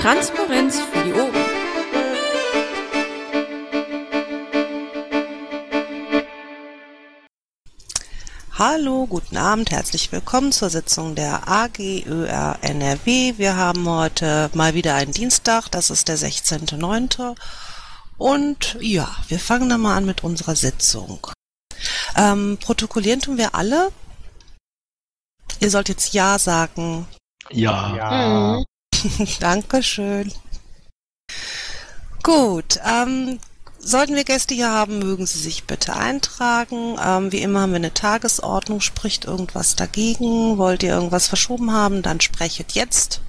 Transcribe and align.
Transparenz 0.00 0.78
für 0.80 1.04
die 1.04 1.12
Ohren. 1.12 1.34
Hallo, 8.56 9.06
guten 9.08 9.36
Abend, 9.36 9.72
herzlich 9.72 10.12
willkommen 10.12 10.52
zur 10.52 10.70
Sitzung 10.70 11.16
der 11.16 11.48
AGÖR 11.48 12.58
NRW. 12.62 13.34
Wir 13.38 13.56
haben 13.56 13.88
heute 13.88 14.50
mal 14.54 14.74
wieder 14.74 14.94
einen 14.94 15.10
Dienstag, 15.10 15.68
das 15.72 15.90
ist 15.90 16.06
der 16.06 16.16
16.09. 16.16 17.34
Und 18.18 18.76
ja, 18.80 19.08
wir 19.26 19.40
fangen 19.40 19.68
dann 19.68 19.80
mal 19.80 19.96
an 19.96 20.06
mit 20.06 20.22
unserer 20.22 20.54
Sitzung. 20.54 21.26
Ähm, 22.14 22.56
protokollieren 22.60 23.20
tun 23.20 23.36
wir 23.36 23.56
alle. 23.56 23.90
Ihr 25.58 25.70
sollt 25.70 25.88
jetzt 25.88 26.14
Ja 26.14 26.38
sagen. 26.38 27.08
Ja. 27.50 27.96
Ja. 27.96 28.62
Dankeschön. 29.40 30.32
Gut, 32.22 32.80
ähm, 32.84 33.38
sollten 33.78 34.14
wir 34.14 34.24
Gäste 34.24 34.54
hier 34.54 34.70
haben, 34.70 34.98
mögen 34.98 35.26
Sie 35.26 35.38
sich 35.38 35.64
bitte 35.64 35.96
eintragen. 35.96 36.96
Ähm, 37.02 37.32
wie 37.32 37.40
immer 37.40 37.62
haben 37.62 37.72
wir 37.72 37.76
eine 37.76 37.94
Tagesordnung. 37.94 38.80
Spricht 38.80 39.24
irgendwas 39.24 39.76
dagegen? 39.76 40.58
Wollt 40.58 40.82
ihr 40.82 40.94
irgendwas 40.94 41.28
verschoben 41.28 41.72
haben? 41.72 42.02
Dann 42.02 42.20
sprechet 42.20 42.72
jetzt. 42.72 43.20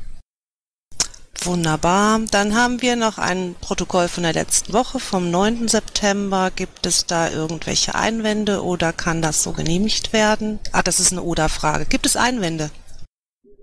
Wunderbar. 1.42 2.20
Dann 2.31 2.56
haben 2.56 2.81
wir 2.81 2.95
noch 2.98 3.17
ein 3.17 3.56
Protokoll 3.62 4.09
von 4.09 4.23
der 4.23 4.34
letzten 4.34 4.73
Woche 4.73 5.00
vom 5.00 5.31
9. 5.31 5.70
September. 5.70 6.52
Gibt 6.54 6.86
es 6.86 7.06
da 7.06 7.30
irgendwelche 7.30 7.95
Einwände 7.95 8.64
oder 8.64 8.92
kann 8.92 9.22
das 9.22 9.44
so 9.44 9.54
genehmigt 9.54 10.12
werden? 10.12 10.59
Ah, 10.73 10.83
das 10.83 11.00
ist 11.00 11.14
eine 11.14 11.22
Oder-Frage. 11.22 11.86
Gibt 11.86 12.06
es 12.06 12.17
Einwände? 12.17 12.72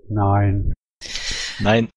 Nein. 0.09 0.73
Nein. 1.59 1.89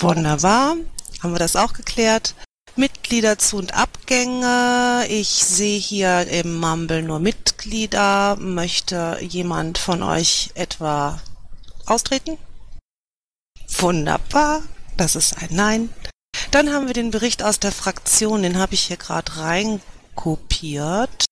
Wunderbar. 0.00 0.76
Haben 1.20 1.32
wir 1.34 1.38
das 1.40 1.56
auch 1.56 1.72
geklärt? 1.72 2.34
Mitglieder 2.76 3.38
zu 3.38 3.56
und 3.56 3.74
Abgänge. 3.74 5.04
Ich 5.08 5.28
sehe 5.28 5.78
hier 5.78 6.28
im 6.28 6.60
Mumble 6.60 7.02
nur 7.02 7.18
Mitglieder. 7.18 8.36
Möchte 8.36 9.18
jemand 9.20 9.78
von 9.78 10.04
euch 10.04 10.50
etwa 10.54 11.20
austreten? 11.86 12.38
Wunderbar. 13.78 14.62
Das 14.96 15.16
ist 15.16 15.36
ein 15.38 15.48
Nein. 15.50 15.92
Dann 16.52 16.72
haben 16.72 16.86
wir 16.86 16.94
den 16.94 17.10
Bericht 17.10 17.42
aus 17.42 17.58
der 17.58 17.72
Fraktion. 17.72 18.42
Den 18.42 18.58
habe 18.58 18.74
ich 18.74 18.82
hier 18.82 18.96
gerade 18.96 19.36
reinkopiert. 19.36 21.24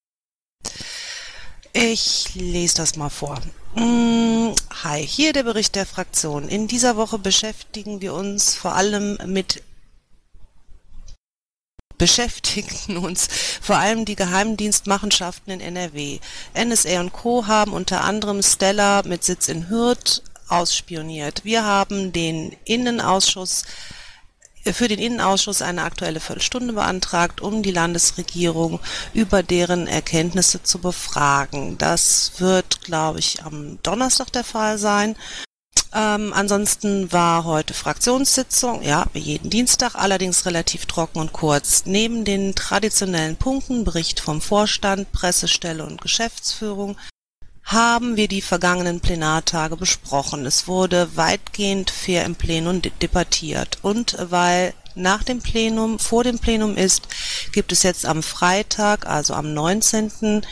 Ich 1.72 2.34
lese 2.34 2.78
das 2.78 2.96
mal 2.96 3.10
vor. 3.10 3.40
Mm, 3.78 4.54
Hi, 4.84 5.06
hier 5.06 5.34
der 5.34 5.42
Bericht 5.42 5.74
der 5.74 5.84
Fraktion. 5.84 6.48
In 6.48 6.66
dieser 6.66 6.96
Woche 6.96 7.18
beschäftigen 7.18 8.00
wir 8.00 8.14
uns 8.14 8.54
vor 8.54 8.74
allem 8.74 9.18
mit 9.26 9.62
beschäftigten 11.98 12.96
uns 13.04 13.28
vor 13.60 13.76
allem 13.76 14.06
die 14.06 14.16
Geheimdienstmachenschaften 14.16 15.52
in 15.52 15.60
NRW. 15.60 16.20
NSA 16.54 17.00
und 17.00 17.12
Co. 17.12 17.46
haben 17.46 17.74
unter 17.74 18.02
anderem 18.02 18.42
Stella 18.42 19.02
mit 19.04 19.24
Sitz 19.24 19.48
in 19.48 19.68
Hürth 19.68 20.22
ausspioniert. 20.48 21.44
Wir 21.44 21.64
haben 21.64 22.12
den 22.12 22.56
Innenausschuss 22.64 23.64
für 24.72 24.88
den 24.88 24.98
Innenausschuss 24.98 25.62
eine 25.62 25.82
aktuelle 25.82 26.20
Viertelstunde 26.20 26.72
beantragt, 26.72 27.40
um 27.40 27.62
die 27.62 27.72
Landesregierung 27.72 28.80
über 29.14 29.42
deren 29.42 29.86
Erkenntnisse 29.86 30.62
zu 30.62 30.78
befragen. 30.78 31.78
Das 31.78 32.32
wird, 32.38 32.82
glaube 32.82 33.18
ich, 33.18 33.44
am 33.44 33.78
Donnerstag 33.82 34.32
der 34.32 34.44
Fall 34.44 34.78
sein. 34.78 35.16
Ähm, 35.94 36.32
ansonsten 36.34 37.10
war 37.10 37.44
heute 37.44 37.72
Fraktionssitzung, 37.72 38.82
ja, 38.82 39.06
wie 39.12 39.20
jeden 39.20 39.48
Dienstag, 39.48 39.94
allerdings 39.94 40.44
relativ 40.44 40.84
trocken 40.86 41.20
und 41.20 41.32
kurz. 41.32 41.84
Neben 41.86 42.24
den 42.24 42.54
traditionellen 42.54 43.36
Punkten, 43.36 43.84
Bericht 43.84 44.20
vom 44.20 44.40
Vorstand, 44.40 45.10
Pressestelle 45.12 45.86
und 45.86 46.02
Geschäftsführung, 46.02 46.96
haben 47.66 48.16
wir 48.16 48.28
die 48.28 48.42
vergangenen 48.42 49.00
Plenartage 49.00 49.76
besprochen. 49.76 50.46
Es 50.46 50.68
wurde 50.68 51.16
weitgehend 51.16 51.90
fair 51.90 52.24
im 52.24 52.36
Plenum 52.36 52.80
de 52.80 52.92
debattiert. 53.02 53.78
Und 53.82 54.16
weil 54.30 54.72
nach 54.94 55.24
dem 55.24 55.40
Plenum, 55.40 55.98
vor 55.98 56.22
dem 56.22 56.38
Plenum 56.38 56.76
ist, 56.76 57.08
gibt 57.52 57.72
es 57.72 57.82
jetzt 57.82 58.06
am 58.06 58.22
Freitag, 58.22 59.06
also 59.06 59.34
am 59.34 59.52
19. 59.52 60.42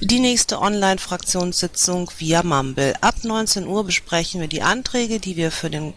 die 0.00 0.20
nächste 0.20 0.60
Online-Fraktionssitzung 0.60 2.10
via 2.16 2.44
Mumble. 2.44 2.94
Ab 3.00 3.16
19 3.24 3.66
Uhr 3.66 3.84
besprechen 3.84 4.40
wir 4.40 4.48
die 4.48 4.62
Anträge, 4.62 5.18
die 5.18 5.36
wir 5.36 5.50
für 5.50 5.68
den 5.68 5.94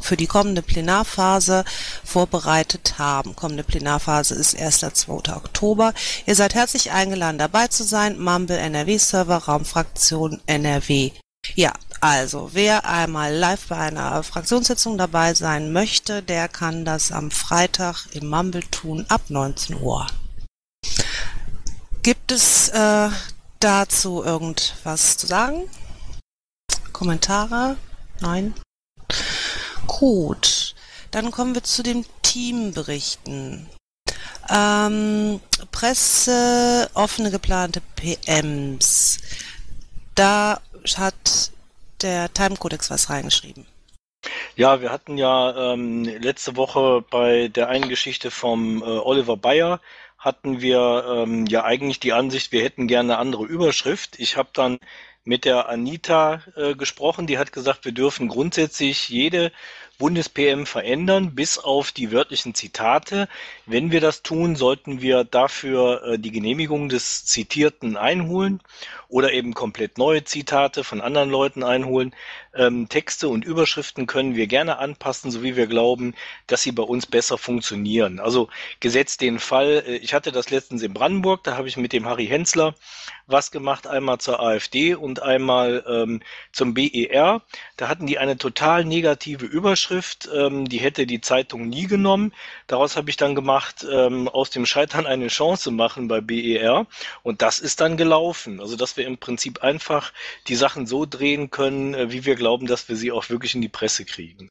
für 0.00 0.16
die 0.16 0.26
kommende 0.26 0.62
Plenarphase 0.62 1.64
vorbereitet 2.04 2.98
haben. 2.98 3.36
Kommende 3.36 3.64
Plenarphase 3.64 4.34
ist 4.34 4.58
1. 4.58 4.80
2. 4.92 5.34
Oktober. 5.34 5.94
Ihr 6.26 6.34
seid 6.34 6.54
herzlich 6.54 6.92
eingeladen, 6.92 7.38
dabei 7.38 7.68
zu 7.68 7.84
sein. 7.84 8.18
Mumble 8.18 8.58
NRW 8.58 8.98
Server, 8.98 9.36
Raumfraktion 9.36 10.40
NRW. 10.46 11.12
Ja, 11.54 11.72
also, 12.00 12.50
wer 12.52 12.86
einmal 12.86 13.34
live 13.34 13.68
bei 13.68 13.76
einer 13.76 14.22
Fraktionssitzung 14.22 14.98
dabei 14.98 15.34
sein 15.34 15.72
möchte, 15.72 16.22
der 16.22 16.48
kann 16.48 16.84
das 16.84 17.12
am 17.12 17.30
Freitag 17.30 18.06
im 18.12 18.28
Mumble 18.28 18.62
tun, 18.70 19.06
ab 19.08 19.22
19 19.28 19.80
Uhr. 19.80 20.06
Gibt 22.02 22.32
es 22.32 22.68
äh, 22.68 23.08
dazu 23.60 24.22
irgendwas 24.22 25.16
zu 25.16 25.26
sagen? 25.26 25.68
Kommentare? 26.92 27.76
Nein? 28.20 28.54
Gut, 29.98 30.74
dann 31.10 31.30
kommen 31.30 31.54
wir 31.54 31.62
zu 31.62 31.82
den 31.82 32.04
Teamberichten. 32.20 33.66
Ähm, 34.50 35.40
Presse, 35.72 36.90
offene 36.92 37.30
geplante 37.30 37.80
PMs. 37.96 39.18
Da 40.14 40.60
hat 40.98 41.50
der 42.02 42.30
Timecodex 42.34 42.90
was 42.90 43.08
reingeschrieben. 43.08 43.64
Ja, 44.54 44.82
wir 44.82 44.92
hatten 44.92 45.16
ja 45.16 45.72
ähm, 45.72 46.04
letzte 46.04 46.56
Woche 46.56 47.02
bei 47.10 47.48
der 47.48 47.68
einen 47.70 47.88
Geschichte 47.88 48.30
vom 48.30 48.82
äh, 48.82 48.84
Oliver 48.84 49.38
Bayer 49.38 49.80
hatten 50.18 50.60
wir 50.60 51.06
ähm, 51.08 51.46
ja 51.46 51.64
eigentlich 51.64 52.00
die 52.00 52.12
Ansicht, 52.12 52.52
wir 52.52 52.62
hätten 52.62 52.86
gerne 52.86 53.14
eine 53.14 53.20
andere 53.20 53.44
Überschrift. 53.44 54.18
Ich 54.18 54.36
habe 54.36 54.48
dann 54.52 54.78
mit 55.26 55.44
der 55.44 55.68
Anita 55.68 56.42
äh, 56.54 56.74
gesprochen, 56.74 57.26
die 57.26 57.36
hat 57.36 57.52
gesagt, 57.52 57.84
wir 57.84 57.92
dürfen 57.92 58.28
grundsätzlich 58.28 59.08
jede 59.08 59.52
Bundes-PM 59.98 60.66
verändern, 60.66 61.34
bis 61.34 61.58
auf 61.58 61.92
die 61.92 62.12
wörtlichen 62.12 62.54
Zitate. 62.54 63.28
Wenn 63.64 63.90
wir 63.90 64.00
das 64.00 64.22
tun, 64.22 64.56
sollten 64.56 65.00
wir 65.00 65.24
dafür 65.24 66.02
äh, 66.04 66.18
die 66.18 66.30
Genehmigung 66.30 66.88
des 66.88 67.24
Zitierten 67.24 67.96
einholen 67.96 68.60
oder 69.08 69.32
eben 69.32 69.54
komplett 69.54 69.98
neue 69.98 70.24
Zitate 70.24 70.84
von 70.84 71.00
anderen 71.00 71.30
Leuten 71.30 71.62
einholen. 71.62 72.14
Ähm, 72.56 72.88
Texte 72.88 73.28
und 73.28 73.44
Überschriften 73.44 74.06
können 74.06 74.34
wir 74.34 74.46
gerne 74.46 74.78
anpassen, 74.78 75.30
so 75.30 75.42
wie 75.42 75.56
wir 75.56 75.66
glauben, 75.66 76.14
dass 76.46 76.62
sie 76.62 76.72
bei 76.72 76.82
uns 76.82 77.06
besser 77.06 77.38
funktionieren. 77.38 78.20
Also 78.20 78.48
gesetzt 78.80 79.20
den 79.20 79.38
Fall, 79.38 79.84
äh, 79.86 79.96
ich 79.96 80.14
hatte 80.14 80.32
das 80.32 80.50
letztens 80.50 80.82
in 80.82 80.94
Brandenburg, 80.94 81.44
da 81.44 81.56
habe 81.56 81.68
ich 81.68 81.76
mit 81.76 81.92
dem 81.92 82.06
Harry 82.06 82.26
Hensler 82.26 82.74
was 83.26 83.50
gemacht, 83.50 83.86
einmal 83.86 84.18
zur 84.18 84.40
AfD 84.40 84.94
und 84.94 85.20
einmal 85.22 85.84
ähm, 85.88 86.20
zum 86.52 86.74
BER. 86.74 87.42
Da 87.76 87.88
hatten 87.88 88.06
die 88.06 88.18
eine 88.18 88.38
total 88.38 88.84
negative 88.84 89.44
Überschrift, 89.44 90.28
ähm, 90.32 90.68
die 90.68 90.78
hätte 90.78 91.06
die 91.06 91.20
Zeitung 91.20 91.68
nie 91.68 91.86
genommen. 91.86 92.32
Daraus 92.68 92.96
habe 92.96 93.10
ich 93.10 93.16
dann 93.16 93.34
gemacht, 93.34 93.84
ähm, 93.90 94.28
aus 94.28 94.50
dem 94.50 94.64
Scheitern 94.64 95.06
eine 95.06 95.26
Chance 95.26 95.70
machen 95.70 96.08
bei 96.08 96.20
BER 96.20 96.86
und 97.22 97.42
das 97.42 97.58
ist 97.58 97.80
dann 97.80 97.96
gelaufen. 97.96 98.60
Also 98.60 98.76
dass 98.76 98.96
wir 98.96 99.06
im 99.06 99.18
Prinzip 99.18 99.62
einfach 99.62 100.12
die 100.46 100.56
Sachen 100.56 100.86
so 100.86 101.04
drehen 101.04 101.50
können, 101.50 101.94
äh, 101.94 102.12
wie 102.12 102.24
wir 102.24 102.36
glauben, 102.36 102.45
dass 102.66 102.88
wir 102.88 102.96
sie 102.96 103.12
auch 103.12 103.28
wirklich 103.28 103.54
in 103.54 103.62
die 103.62 103.68
Presse 103.68 104.04
kriegen. 104.04 104.48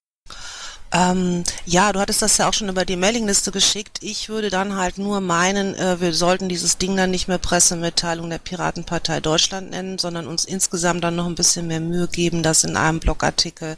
Ähm, 0.92 1.44
ja, 1.65 1.92
du 1.92 2.00
hattest 2.00 2.21
das 2.21 2.38
ja 2.38 2.47
auch 2.47 2.53
schon 2.53 2.69
über 2.69 2.86
die 2.86 2.95
Mailingliste 2.95 3.51
geschickt. 3.51 4.00
Ich 4.01 4.30
würde 4.30 4.50
dann 4.50 4.75
halt 4.75 4.97
nur 4.97 5.19
meinen, 5.19 5.75
äh, 5.75 6.00
wir 6.00 6.13
sollten 6.13 6.47
dieses 6.47 6.77
Ding 6.77 6.95
dann 6.95 7.12
nicht 7.12 7.27
mehr 7.27 7.38
Pressemitteilung 7.38 8.30
der 8.30 8.38
Piratenpartei 8.38 9.19
Deutschland 9.19 9.71
nennen, 9.71 9.97
sondern 9.97 10.27
uns 10.27 10.45
insgesamt 10.45 11.03
dann 11.03 11.15
noch 11.15 11.25
ein 11.25 11.36
bisschen 11.36 11.68
mehr 11.68 11.81
Mühe 11.81 12.07
geben, 12.07 12.44
das 12.44 12.63
in 12.63 12.77
einem 12.77 13.00
Blogartikel 13.00 13.77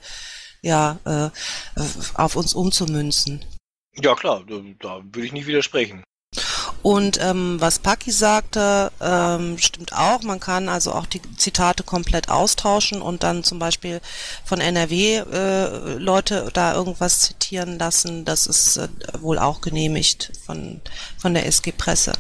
ja 0.62 1.00
äh, 1.06 1.30
auf 2.14 2.36
uns 2.36 2.54
umzumünzen. 2.54 3.44
Ja 3.96 4.14
klar, 4.14 4.44
da, 4.48 4.62
da 4.80 5.02
würde 5.04 5.26
ich 5.26 5.34
nicht 5.34 5.48
widersprechen. 5.48 6.04
Und 6.84 7.20
ähm, 7.22 7.58
was 7.60 7.80
Paki 7.80 8.12
sagte, 8.12 8.92
ähm, 9.02 9.58
stimmt 9.58 9.94
auch. 9.94 10.22
Man 10.24 10.40
kann 10.40 10.70
also 10.70 10.94
auch 10.94 11.06
die 11.06 11.22
Zitate 11.36 11.84
komplett 11.84 12.30
austauschen 12.30 13.02
und 13.02 13.24
dann 13.24 13.44
zum 13.44 13.60
Beispiel 13.60 14.00
von 14.46 14.62
NRW 14.62 15.18
äh, 15.18 15.94
Leute 15.96 16.50
da 16.54 16.74
irgendwas 16.76 17.22
zitieren 17.22 17.78
lassen. 17.80 18.26
Das 18.26 18.48
ist 18.48 18.78
äh, 18.78 18.88
wohl 19.20 19.40
auch 19.40 19.62
genehmigt 19.62 20.32
von, 20.46 20.82
von 21.18 21.34
der 21.34 21.46
SG 21.46 21.72
Presse. 21.72 22.14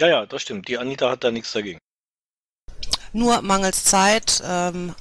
Ja, 0.00 0.08
ja, 0.08 0.26
das 0.26 0.42
stimmt. 0.42 0.68
Die 0.68 0.78
Anita 0.78 1.10
hat 1.10 1.24
da 1.24 1.30
nichts 1.30 1.52
dagegen. 1.52 1.78
Nur 3.12 3.40
mangels 3.42 3.84
Zeit 3.84 4.42
ähm, 4.44 4.94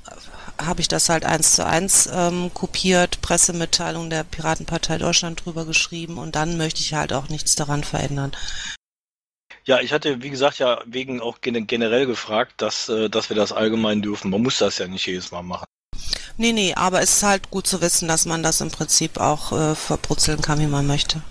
habe 0.60 0.82
ich 0.82 0.88
das 0.88 1.10
halt 1.10 1.26
eins 1.26 1.56
zu 1.56 1.66
eins 1.66 2.10
ähm, 2.12 2.52
kopiert, 2.54 3.22
Pressemitteilung 3.22 4.10
der 4.10 4.24
Piratenpartei 4.24 4.98
Deutschland 4.98 5.46
drüber 5.46 5.66
geschrieben 5.66 6.18
und 6.18 6.36
dann 6.36 6.58
möchte 6.58 6.80
ich 6.80 6.94
halt 6.94 7.14
auch 7.14 7.30
nichts 7.30 7.56
daran 7.56 7.84
verändern. 7.84 8.32
Ja, 9.68 9.82
ich 9.82 9.92
hatte, 9.92 10.24
wie 10.24 10.30
gesagt, 10.30 10.60
ja 10.60 10.82
wegen 10.86 11.20
auch 11.20 11.40
generell 11.42 12.06
gefragt, 12.06 12.54
dass, 12.62 12.88
äh, 12.88 13.10
dass 13.10 13.28
wir 13.30 13.36
das 13.36 13.52
allgemein 13.52 14.02
dürfen. 14.02 14.32
Man 14.32 14.42
muss 14.42 14.60
das 14.60 14.78
ja 14.78 14.88
nicht 14.88 15.06
jedes 15.06 15.32
Mal 15.32 15.44
machen. 15.44 15.66
Nee, 16.38 16.54
nee, 16.54 16.74
aber 16.74 17.02
es 17.02 17.18
ist 17.18 17.24
halt 17.24 17.52
gut 17.52 17.68
zu 17.68 17.82
wissen, 17.82 18.08
dass 18.08 18.26
man 18.26 18.44
das 18.44 18.62
im 18.62 18.72
Prinzip 18.72 19.20
auch 19.20 19.52
äh, 19.52 19.76
verbrutzeln 19.76 20.42
kann, 20.42 20.62
wie 20.62 20.68
man 20.68 20.88
möchte. 20.88 21.22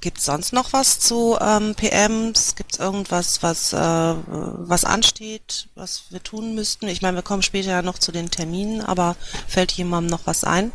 Gibt 0.00 0.18
es 0.18 0.26
sonst 0.26 0.52
noch 0.52 0.72
was 0.72 1.00
zu 1.00 1.36
ähm, 1.40 1.74
PMs? 1.74 2.54
Gibt 2.54 2.74
es 2.74 2.78
irgendwas, 2.78 3.42
was, 3.42 3.72
äh, 3.72 3.76
was 3.76 4.84
ansteht, 4.84 5.68
was 5.74 6.04
wir 6.10 6.22
tun 6.22 6.54
müssten? 6.54 6.86
Ich 6.86 7.02
meine, 7.02 7.16
wir 7.16 7.22
kommen 7.22 7.42
später 7.42 7.70
ja 7.70 7.82
noch 7.82 7.98
zu 7.98 8.12
den 8.12 8.30
Terminen, 8.30 8.82
aber 8.82 9.16
fällt 9.48 9.72
jemandem 9.72 10.12
noch 10.12 10.26
was 10.26 10.44
ein? 10.44 10.70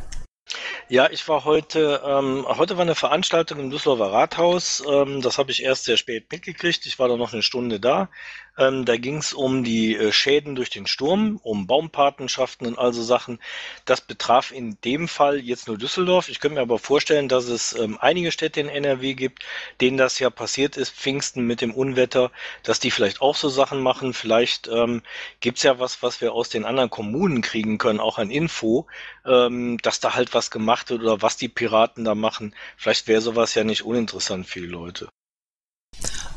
Ja, 0.90 1.10
ich 1.10 1.28
war 1.28 1.46
heute, 1.46 2.02
ähm, 2.06 2.46
heute 2.48 2.78
war 2.78 2.84
eine 2.84 2.96
Veranstaltung 2.96 3.60
im 3.60 3.70
Düsseldorfer 3.70 4.12
Rathaus. 4.12 4.84
Ähm, 4.88 5.22
das 5.22 5.38
habe 5.38 5.52
ich 5.52 5.64
erst 5.64 5.86
sehr 5.86 5.98
spät 5.98 6.32
mitgekriegt. 6.32 6.86
Ich 6.86 7.00
war 7.00 7.08
da 7.08 7.18
noch 7.18 7.34
eine 7.34 7.42
Stunde 7.42 7.80
da. 7.80 8.10
Ähm, 8.58 8.84
da 8.86 8.98
ging 8.98 9.18
es 9.18 9.34
um 9.34 9.64
die 9.64 9.96
äh, 9.96 10.12
Schäden 10.12 10.56
durch 10.56 10.70
den 10.70 10.86
Sturm, 10.86 11.40
um 11.42 11.68
Baumpatenschaften 11.68 12.68
und 12.68 12.78
also 12.78 13.02
Sachen. 13.02 13.40
Das 13.86 14.02
betraf 14.02 14.52
in 14.52 14.78
dem 14.84 15.08
Fall 15.08 15.40
jetzt 15.40 15.68
nur 15.68 15.78
Düsseldorf. 15.78 16.28
Ich 16.28 16.42
könnte 16.42 16.56
mir 16.56 16.62
aber 16.62 16.78
vorstellen, 16.78 17.30
dass 17.30 17.46
es 17.46 17.74
ähm, 17.74 17.98
einige 18.02 18.32
Städte 18.32 18.60
in 18.60 18.68
NRW 18.68 19.14
gibt, 19.14 19.44
denen 19.80 19.98
das 19.98 20.20
ja 20.20 20.30
passiert 20.30 20.76
ist, 20.76 20.92
Pfingsten 20.92 21.48
mit 21.48 21.62
dem 21.62 21.74
Unwetter, 21.74 22.32
dass 22.64 22.80
die 22.82 22.92
vielleicht 22.92 23.22
auch 23.22 23.36
so 23.36 23.48
Sachen 23.48 23.82
machen. 23.82 24.14
Vielleicht 24.14 24.68
ähm, 24.68 25.02
gibt 25.40 25.58
es 25.58 25.64
ja 25.64 25.80
was, 25.80 26.04
was 26.04 26.20
wir 26.20 26.34
aus 26.34 26.50
den 26.50 26.66
anderen 26.66 26.90
Kommunen 26.90 27.42
kriegen 27.42 27.78
können, 27.78 28.02
auch 28.02 28.18
an 28.18 28.32
Info, 28.32 28.86
ähm, 29.26 29.78
dass 29.82 30.02
da 30.02 30.14
halt 30.16 30.34
was 30.34 30.52
gemacht 30.52 30.90
wird 30.90 31.02
oder 31.02 31.22
was 31.22 31.38
die 31.38 31.50
Piraten 31.50 32.04
da 32.04 32.16
machen. 32.16 32.54
Vielleicht 32.76 33.08
wäre 33.08 33.22
sowas 33.22 33.56
ja 33.56 33.64
nicht 33.64 33.84
uninteressant 33.84 34.46
für 34.46 34.60
die 34.60 34.68
Leute. 34.68 35.10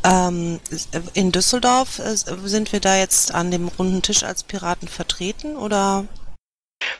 Ähm, 0.04 0.60
in 1.14 1.32
Düsseldorf 1.32 1.98
äh, 1.98 2.14
sind 2.16 2.72
wir 2.72 2.80
da 2.80 2.98
jetzt 2.98 3.34
an 3.34 3.50
dem 3.50 3.68
runden 3.68 4.02
Tisch 4.02 4.22
als 4.22 4.42
Piraten 4.42 4.86
vertreten 4.86 5.56
oder? 5.56 6.06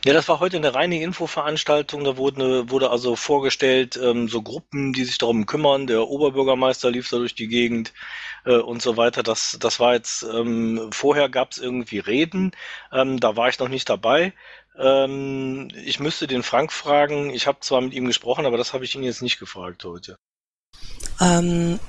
Ja, 0.03 0.13
das 0.13 0.27
war 0.27 0.39
heute 0.39 0.57
eine 0.57 0.73
reine 0.73 0.99
Infoveranstaltung. 1.01 2.03
Da 2.03 2.17
wurde, 2.17 2.69
wurde 2.71 2.89
also 2.89 3.15
vorgestellt, 3.15 3.99
ähm, 4.01 4.27
so 4.27 4.41
Gruppen, 4.41 4.93
die 4.93 5.03
sich 5.03 5.19
darum 5.19 5.45
kümmern. 5.45 5.85
Der 5.85 6.07
Oberbürgermeister 6.07 6.89
lief 6.89 7.07
da 7.09 7.17
durch 7.17 7.35
die 7.35 7.47
Gegend 7.47 7.93
äh, 8.45 8.57
und 8.57 8.81
so 8.81 8.97
weiter. 8.97 9.21
Das, 9.21 9.57
das 9.59 9.79
war 9.79 9.93
jetzt, 9.93 10.23
ähm, 10.23 10.89
vorher 10.91 11.29
gab 11.29 11.51
es 11.51 11.59
irgendwie 11.59 11.99
Reden. 11.99 12.51
Da 12.91 13.35
war 13.35 13.49
ich 13.49 13.59
noch 13.59 13.67
nicht 13.67 13.89
dabei. 13.89 14.33
Ich 14.77 15.99
müsste 15.99 16.27
den 16.27 16.43
Frank 16.43 16.71
fragen. 16.71 17.29
Ich 17.29 17.47
habe 17.47 17.59
zwar 17.61 17.81
mit 17.81 17.93
ihm 17.93 18.05
gesprochen, 18.05 18.45
aber 18.45 18.57
das 18.57 18.73
habe 18.73 18.83
ich 18.83 18.95
ihn 18.95 19.03
jetzt 19.03 19.21
nicht 19.21 19.39
gefragt 19.39 19.85
heute. 19.85 20.17
Ähm, 21.21 21.79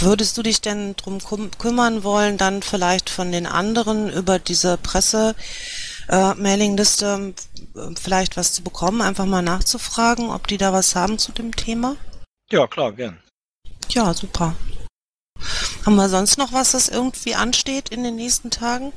würdest 0.00 0.36
du 0.36 0.42
dich 0.42 0.60
denn 0.60 0.96
drum 0.96 1.20
kümmern 1.58 2.02
wollen, 2.02 2.36
dann 2.36 2.62
vielleicht 2.62 3.08
von 3.08 3.30
den 3.30 3.46
anderen 3.46 4.12
über 4.12 4.38
diese 4.40 4.76
Presse 4.78 5.36
äh, 6.08 6.34
Mailingliste 6.34 7.34
äh, 7.76 7.80
vielleicht 8.00 8.36
was 8.36 8.52
zu 8.52 8.62
bekommen, 8.62 9.00
einfach 9.00 9.26
mal 9.26 9.42
nachzufragen, 9.42 10.30
ob 10.30 10.48
die 10.48 10.56
da 10.56 10.72
was 10.72 10.96
haben 10.96 11.18
zu 11.18 11.32
dem 11.32 11.54
Thema? 11.54 11.96
Ja, 12.50 12.66
klar, 12.66 12.92
gern. 12.92 13.18
Ja, 13.90 14.12
super. 14.12 14.56
Haben 15.86 15.96
wir 15.96 16.08
sonst 16.08 16.36
noch 16.36 16.52
was, 16.52 16.72
das 16.72 16.88
irgendwie 16.88 17.34
ansteht 17.34 17.90
in 17.90 18.02
den 18.02 18.16
nächsten 18.16 18.50
Tagen? 18.50 18.92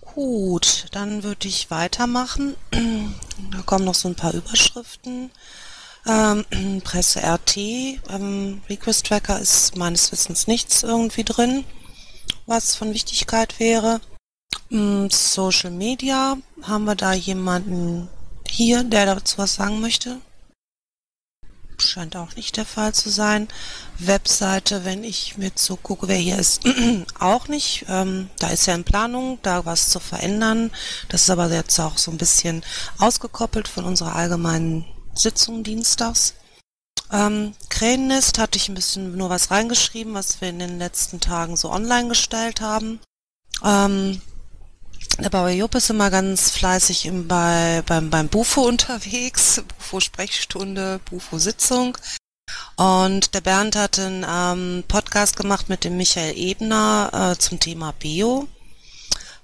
Gut, 0.00 0.86
dann 0.92 1.22
würde 1.22 1.48
ich 1.48 1.70
weitermachen. 1.70 2.56
Da 3.50 3.60
kommen 3.62 3.84
noch 3.84 3.94
so 3.94 4.08
ein 4.08 4.14
paar 4.14 4.34
Überschriften. 4.34 5.32
Ähm, 6.06 6.44
Presse 6.84 7.20
RT, 7.20 7.56
ähm, 7.56 8.62
Request 8.68 9.06
Tracker 9.06 9.38
ist 9.38 9.76
meines 9.76 10.10
Wissens 10.10 10.46
nichts 10.46 10.82
irgendwie 10.82 11.24
drin, 11.24 11.64
was 12.46 12.74
von 12.74 12.92
Wichtigkeit 12.92 13.60
wäre. 13.60 14.00
Ähm, 14.70 15.10
Social 15.10 15.70
Media, 15.70 16.36
haben 16.62 16.84
wir 16.84 16.96
da 16.96 17.12
jemanden 17.12 18.08
hier, 18.48 18.82
der 18.84 19.06
dazu 19.06 19.38
was 19.38 19.54
sagen 19.54 19.80
möchte? 19.80 20.18
Scheint 21.78 22.16
auch 22.16 22.36
nicht 22.36 22.56
der 22.56 22.66
Fall 22.66 22.94
zu 22.94 23.10
sein. 23.10 23.48
Webseite, 23.98 24.84
wenn 24.84 25.02
ich 25.02 25.36
mir 25.36 25.50
so 25.54 25.76
gucke, 25.76 26.06
wer 26.06 26.16
hier 26.16 26.38
ist, 26.38 26.62
auch 27.18 27.48
nicht. 27.48 27.86
Ähm, 27.88 28.28
da 28.38 28.48
ist 28.48 28.66
ja 28.66 28.74
in 28.74 28.84
Planung, 28.84 29.38
da 29.42 29.64
was 29.64 29.88
zu 29.88 29.98
verändern. 29.98 30.70
Das 31.08 31.22
ist 31.22 31.30
aber 31.30 31.50
jetzt 31.50 31.78
auch 31.80 31.98
so 31.98 32.10
ein 32.10 32.18
bisschen 32.18 32.62
ausgekoppelt 32.98 33.68
von 33.68 33.84
unserer 33.84 34.14
allgemeinen 34.14 34.84
Sitzung 35.14 35.62
dienstags. 35.62 36.34
Ähm, 37.10 37.54
Krähennest 37.68 38.38
hatte 38.38 38.56
ich 38.56 38.68
ein 38.68 38.74
bisschen 38.74 39.16
nur 39.16 39.28
was 39.28 39.50
reingeschrieben, 39.50 40.14
was 40.14 40.40
wir 40.40 40.48
in 40.48 40.58
den 40.58 40.78
letzten 40.78 41.20
Tagen 41.20 41.56
so 41.56 41.70
online 41.70 42.08
gestellt 42.08 42.60
haben. 42.60 43.00
Ähm, 43.62 44.22
der 45.18 45.28
Bauer 45.28 45.50
Jupp 45.50 45.74
ist 45.74 45.90
immer 45.90 46.10
ganz 46.10 46.50
fleißig 46.50 47.04
im, 47.06 47.28
bei, 47.28 47.82
beim, 47.86 48.08
beim 48.08 48.28
Bufo 48.28 48.62
unterwegs, 48.66 49.62
Bufo-Sprechstunde, 49.78 51.00
Bufo-Sitzung. 51.04 51.98
Und 52.76 53.34
der 53.34 53.40
Bernd 53.40 53.76
hat 53.76 53.98
einen 53.98 54.26
ähm, 54.28 54.84
Podcast 54.88 55.36
gemacht 55.36 55.68
mit 55.68 55.84
dem 55.84 55.96
Michael 55.96 56.36
Ebner 56.36 57.32
äh, 57.32 57.38
zum 57.38 57.60
Thema 57.60 57.92
Bio. 57.92 58.48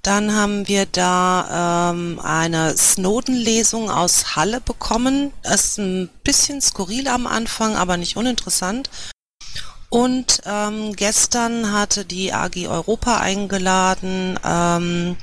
Dann 0.02 0.34
haben 0.34 0.68
wir 0.68 0.86
da 0.86 1.90
ähm, 1.90 2.20
eine 2.20 2.76
Snowden-Lesung 2.76 3.90
aus 3.90 4.36
Halle 4.36 4.60
bekommen. 4.60 5.32
Das 5.42 5.64
ist 5.64 5.78
ein 5.78 6.08
bisschen 6.24 6.60
skurril 6.60 7.08
am 7.08 7.26
Anfang, 7.26 7.76
aber 7.76 7.96
nicht 7.96 8.16
uninteressant. 8.16 8.90
Und 9.90 10.42
ähm, 10.44 10.94
gestern 10.94 11.72
hatte 11.72 12.04
die 12.04 12.32
AG 12.32 12.68
Europa 12.68 13.18
eingeladen 13.18 14.38
ähm, 14.44 15.16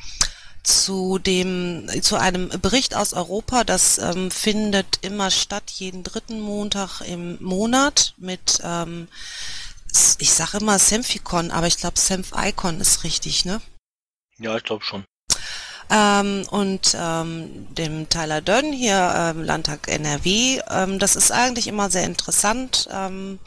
zu 0.63 1.19
dem 1.19 1.88
zu 2.01 2.16
einem 2.18 2.50
Bericht 2.50 2.95
aus 2.95 3.13
Europa. 3.13 3.63
Das 3.63 4.00
ähm, 4.00 4.31
findet 4.31 5.00
immer 5.01 5.30
statt 5.30 5.69
jeden 5.69 6.04
dritten 6.04 6.42
Montag 6.42 7.01
im 7.01 7.38
Monat 7.42 8.16
mit 8.18 8.60
ähm, 8.63 9.07
ich 10.18 10.33
sage 10.33 10.57
immer 10.57 10.78
Semficon, 10.78 11.51
aber 11.51 11.68
ich 11.68 11.78
glaube 11.78 12.00
Semficon 12.00 12.81
ist 12.81 13.04
richtig, 13.04 13.45
ne? 13.45 13.61
Ja, 14.39 14.56
ich 14.57 14.63
glaube 14.63 14.83
schon. 14.83 15.06
Ähm, 15.89 16.45
und 16.49 16.95
ähm, 16.99 17.68
dem 17.73 18.09
Tyler 18.09 18.42
Dönn 18.42 18.73
hier 18.73 19.13
ähm, 19.15 19.44
Landtag 19.44 19.87
NRW. 19.87 20.61
Ähm, 20.69 20.99
das 20.99 21.15
ist 21.15 21.31
eigentlich 21.31 21.68
immer 21.68 21.89
sehr 21.89 22.06
interessant. 22.06 22.89
Ähm, 22.92 23.39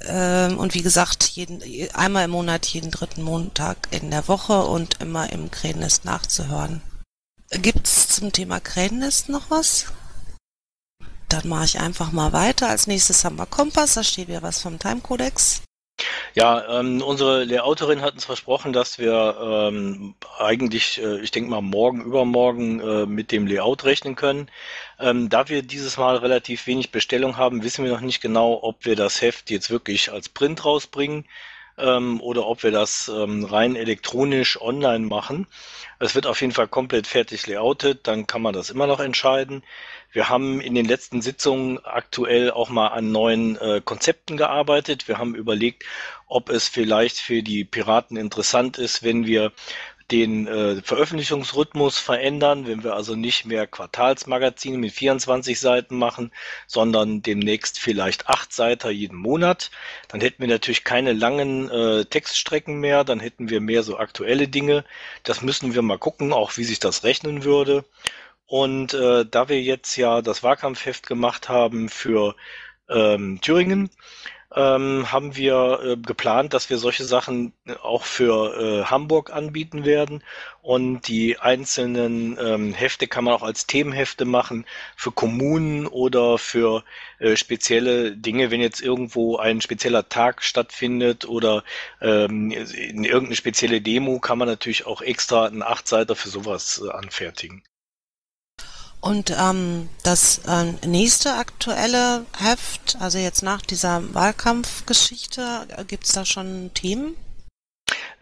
ähm, 0.00 0.58
und 0.58 0.74
wie 0.74 0.82
gesagt, 0.82 1.24
jeden, 1.24 1.62
einmal 1.94 2.24
im 2.24 2.32
Monat, 2.32 2.66
jeden 2.66 2.90
dritten 2.90 3.22
Montag 3.22 3.88
in 3.90 4.10
der 4.10 4.26
Woche 4.28 4.64
und 4.64 5.00
immer 5.00 5.32
im 5.32 5.50
Krähennest 5.50 6.04
nachzuhören. 6.04 6.82
Gibt's 7.50 8.08
zum 8.08 8.32
Thema 8.32 8.58
Krähennest 8.58 9.28
noch 9.28 9.50
was? 9.50 9.86
Dann 11.28 11.48
mache 11.48 11.64
ich 11.64 11.80
einfach 11.80 12.10
mal 12.12 12.32
weiter. 12.32 12.68
Als 12.68 12.86
nächstes 12.86 13.24
haben 13.24 13.36
wir 13.36 13.46
Kompass, 13.46 13.94
da 13.94 14.04
steht 14.04 14.28
wieder 14.28 14.42
was 14.42 14.60
vom 14.60 14.78
Timecodex. 14.78 15.62
Ja, 16.34 16.80
ähm, 16.80 17.00
unsere 17.02 17.44
Layouterin 17.44 18.02
hat 18.02 18.14
uns 18.14 18.24
versprochen, 18.24 18.72
dass 18.72 18.98
wir 18.98 19.36
ähm, 19.40 20.14
eigentlich, 20.38 21.00
äh, 21.00 21.20
ich 21.20 21.30
denke 21.30 21.50
mal, 21.50 21.60
morgen, 21.62 22.02
übermorgen 22.02 22.80
äh, 22.80 23.06
mit 23.06 23.30
dem 23.30 23.46
Layout 23.46 23.84
rechnen 23.84 24.16
können. 24.16 24.50
Ähm, 24.98 25.28
da 25.28 25.48
wir 25.48 25.62
dieses 25.62 25.96
Mal 25.96 26.16
relativ 26.16 26.66
wenig 26.66 26.90
Bestellung 26.90 27.36
haben, 27.36 27.62
wissen 27.62 27.84
wir 27.84 27.92
noch 27.92 28.00
nicht 28.00 28.20
genau, 28.20 28.58
ob 28.62 28.84
wir 28.84 28.96
das 28.96 29.22
Heft 29.22 29.50
jetzt 29.50 29.70
wirklich 29.70 30.10
als 30.10 30.28
Print 30.28 30.64
rausbringen 30.64 31.24
ähm, 31.78 32.20
oder 32.20 32.46
ob 32.46 32.62
wir 32.62 32.70
das 32.72 33.08
ähm, 33.08 33.44
rein 33.44 33.76
elektronisch 33.76 34.60
online 34.60 35.06
machen. 35.06 35.46
Es 36.00 36.14
wird 36.14 36.26
auf 36.26 36.40
jeden 36.40 36.52
Fall 36.52 36.68
komplett 36.68 37.06
fertig 37.06 37.46
layoutet, 37.46 38.06
dann 38.06 38.26
kann 38.26 38.42
man 38.42 38.54
das 38.54 38.70
immer 38.70 38.86
noch 38.86 39.00
entscheiden. 39.00 39.62
Wir 40.14 40.28
haben 40.28 40.60
in 40.60 40.76
den 40.76 40.86
letzten 40.86 41.22
Sitzungen 41.22 41.84
aktuell 41.84 42.52
auch 42.52 42.68
mal 42.68 42.86
an 42.88 43.10
neuen 43.10 43.56
äh, 43.58 43.82
Konzepten 43.84 44.36
gearbeitet. 44.36 45.08
Wir 45.08 45.18
haben 45.18 45.34
überlegt, 45.34 45.84
ob 46.28 46.50
es 46.50 46.68
vielleicht 46.68 47.18
für 47.18 47.42
die 47.42 47.64
Piraten 47.64 48.16
interessant 48.16 48.78
ist, 48.78 49.02
wenn 49.02 49.26
wir 49.26 49.50
den 50.12 50.46
äh, 50.46 50.82
Veröffentlichungsrhythmus 50.82 51.98
verändern, 51.98 52.68
wenn 52.68 52.84
wir 52.84 52.94
also 52.94 53.16
nicht 53.16 53.44
mehr 53.44 53.66
Quartalsmagazine 53.66 54.78
mit 54.78 54.92
24 54.92 55.58
Seiten 55.58 55.96
machen, 55.98 56.30
sondern 56.68 57.22
demnächst 57.22 57.80
vielleicht 57.80 58.28
acht 58.28 58.52
Seiten 58.52 58.92
jeden 58.92 59.16
Monat. 59.16 59.72
Dann 60.06 60.20
hätten 60.20 60.42
wir 60.42 60.48
natürlich 60.48 60.84
keine 60.84 61.12
langen 61.12 61.68
äh, 61.70 62.04
Textstrecken 62.04 62.78
mehr, 62.78 63.02
dann 63.02 63.18
hätten 63.18 63.50
wir 63.50 63.60
mehr 63.60 63.82
so 63.82 63.98
aktuelle 63.98 64.46
Dinge. 64.46 64.84
Das 65.24 65.42
müssen 65.42 65.74
wir 65.74 65.82
mal 65.82 65.98
gucken, 65.98 66.32
auch 66.32 66.56
wie 66.56 66.64
sich 66.64 66.78
das 66.78 67.02
rechnen 67.02 67.42
würde. 67.42 67.84
Und 68.46 68.94
äh, 68.94 69.24
da 69.24 69.48
wir 69.48 69.60
jetzt 69.62 69.96
ja 69.96 70.22
das 70.22 70.42
Wahlkampfheft 70.42 71.06
gemacht 71.06 71.48
haben 71.48 71.88
für 71.88 72.36
ähm, 72.88 73.40
Thüringen, 73.40 73.90
ähm, 74.54 75.10
haben 75.10 75.36
wir 75.36 75.80
äh, 75.82 75.96
geplant, 75.96 76.54
dass 76.54 76.70
wir 76.70 76.78
solche 76.78 77.04
Sachen 77.04 77.52
auch 77.82 78.04
für 78.04 78.82
äh, 78.82 78.84
Hamburg 78.84 79.32
anbieten 79.32 79.84
werden. 79.84 80.22
Und 80.62 81.08
die 81.08 81.38
einzelnen 81.38 82.38
ähm, 82.40 82.72
Hefte 82.72 83.08
kann 83.08 83.24
man 83.24 83.34
auch 83.34 83.42
als 83.42 83.66
Themenhefte 83.66 84.24
machen 84.24 84.64
für 84.96 85.10
Kommunen 85.12 85.86
oder 85.86 86.38
für 86.38 86.84
äh, 87.18 87.36
spezielle 87.36 88.16
Dinge, 88.16 88.50
wenn 88.50 88.60
jetzt 88.60 88.80
irgendwo 88.80 89.36
ein 89.38 89.60
spezieller 89.60 90.08
Tag 90.08 90.42
stattfindet 90.42 91.24
oder 91.26 91.64
ähm, 92.00 92.50
in 92.52 93.04
irgendeine 93.04 93.36
spezielle 93.36 93.80
Demo, 93.80 94.20
kann 94.20 94.38
man 94.38 94.48
natürlich 94.48 94.86
auch 94.86 95.02
extra 95.02 95.46
einen 95.46 95.62
Achtseiter 95.62 96.14
für 96.14 96.28
sowas 96.28 96.82
äh, 96.84 96.90
anfertigen. 96.90 97.64
Und 99.04 99.36
ähm, 99.38 99.90
das 100.02 100.38
äh, 100.48 100.86
nächste 100.86 101.34
aktuelle 101.34 102.24
Heft, 102.38 102.96
also 103.00 103.18
jetzt 103.18 103.42
nach 103.42 103.60
dieser 103.60 104.14
Wahlkampfgeschichte, 104.14 105.68
gibt 105.86 106.04
es 106.04 106.12
da 106.12 106.24
schon 106.24 106.70
Themen? 106.72 107.14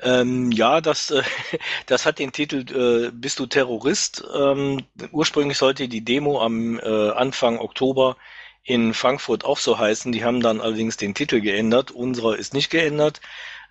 Ähm, 0.03 0.51
ja, 0.51 0.81
das, 0.81 1.13
äh, 1.13 1.23
das 1.87 2.05
hat 2.05 2.19
den 2.19 2.33
Titel 2.33 2.65
äh, 3.07 3.13
Bist 3.13 3.39
du 3.39 3.47
Terrorist? 3.47 4.25
Ähm, 4.35 4.83
ursprünglich 5.13 5.57
sollte 5.57 5.87
die 5.87 6.05
Demo 6.05 6.43
am 6.43 6.81
äh, 6.81 7.11
Anfang 7.11 7.61
Oktober 7.61 8.17
in 8.65 8.93
Frankfurt 8.93 9.45
auch 9.45 9.59
so 9.59 9.79
heißen. 9.79 10.11
Die 10.11 10.25
haben 10.25 10.41
dann 10.41 10.61
allerdings 10.61 10.97
den 10.97 11.15
Titel 11.15 11.41
geändert. 11.41 11.93
Unserer 11.93 12.37
ist 12.37 12.55
nicht 12.55 12.71
geändert. 12.71 13.21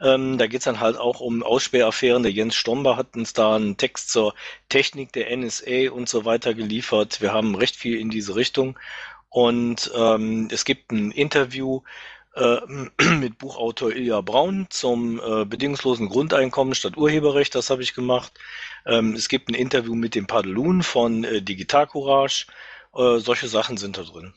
Ähm, 0.02 0.38
da 0.38 0.48
geht's 0.48 0.66
dann 0.66 0.80
halt 0.80 0.98
auch 0.98 1.20
um 1.20 1.44
Aussperraffären. 1.44 2.24
Der 2.24 2.32
Jens 2.32 2.56
Stomber 2.56 2.98
hat 2.98 3.16
uns 3.16 3.34
da 3.34 3.56
einen 3.56 3.78
Text 3.78 4.10
zur 4.10 4.34
Technik 4.70 5.14
der 5.14 5.36
NSA 5.36 5.92
und 5.92 6.10
so 6.10 6.26
weiter 6.26 6.54
geliefert. 6.54 7.22
Wir 7.22 7.34
haben 7.34 7.56
recht 7.56 7.76
viel 7.76 8.00
in 8.00 8.10
diese 8.10 8.36
Richtung. 8.36 8.80
Und 9.30 9.92
ähm, 9.96 10.50
es 10.52 10.66
gibt 10.66 10.92
ein 10.92 11.12
Interview 11.12 11.82
äh, 12.36 12.58
mit 13.16 13.38
Buchautor 13.38 13.92
Ilja 13.92 14.22
Braun 14.22 14.68
zum 14.70 15.20
äh, 15.20 15.46
bedingungslosen 15.46 16.10
Grundeinkommen 16.10 16.74
statt 16.74 16.98
Urheberrecht. 16.98 17.54
Das 17.54 17.70
habe 17.70 17.84
ich 17.84 17.94
gemacht. 17.94 18.34
Ähm, 18.86 19.14
es 19.14 19.30
gibt 19.30 19.50
ein 19.50 19.56
Interview 19.56 19.96
mit 19.96 20.16
dem 20.16 20.28
Padelun 20.28 20.82
von 20.82 21.24
äh, 21.24 21.42
Digital 21.42 21.88
Courage. 21.88 22.48
Äh, 22.96 23.20
solche 23.20 23.48
Sachen 23.48 23.78
sind 23.78 23.98
da 23.98 24.04
drin. 24.04 24.34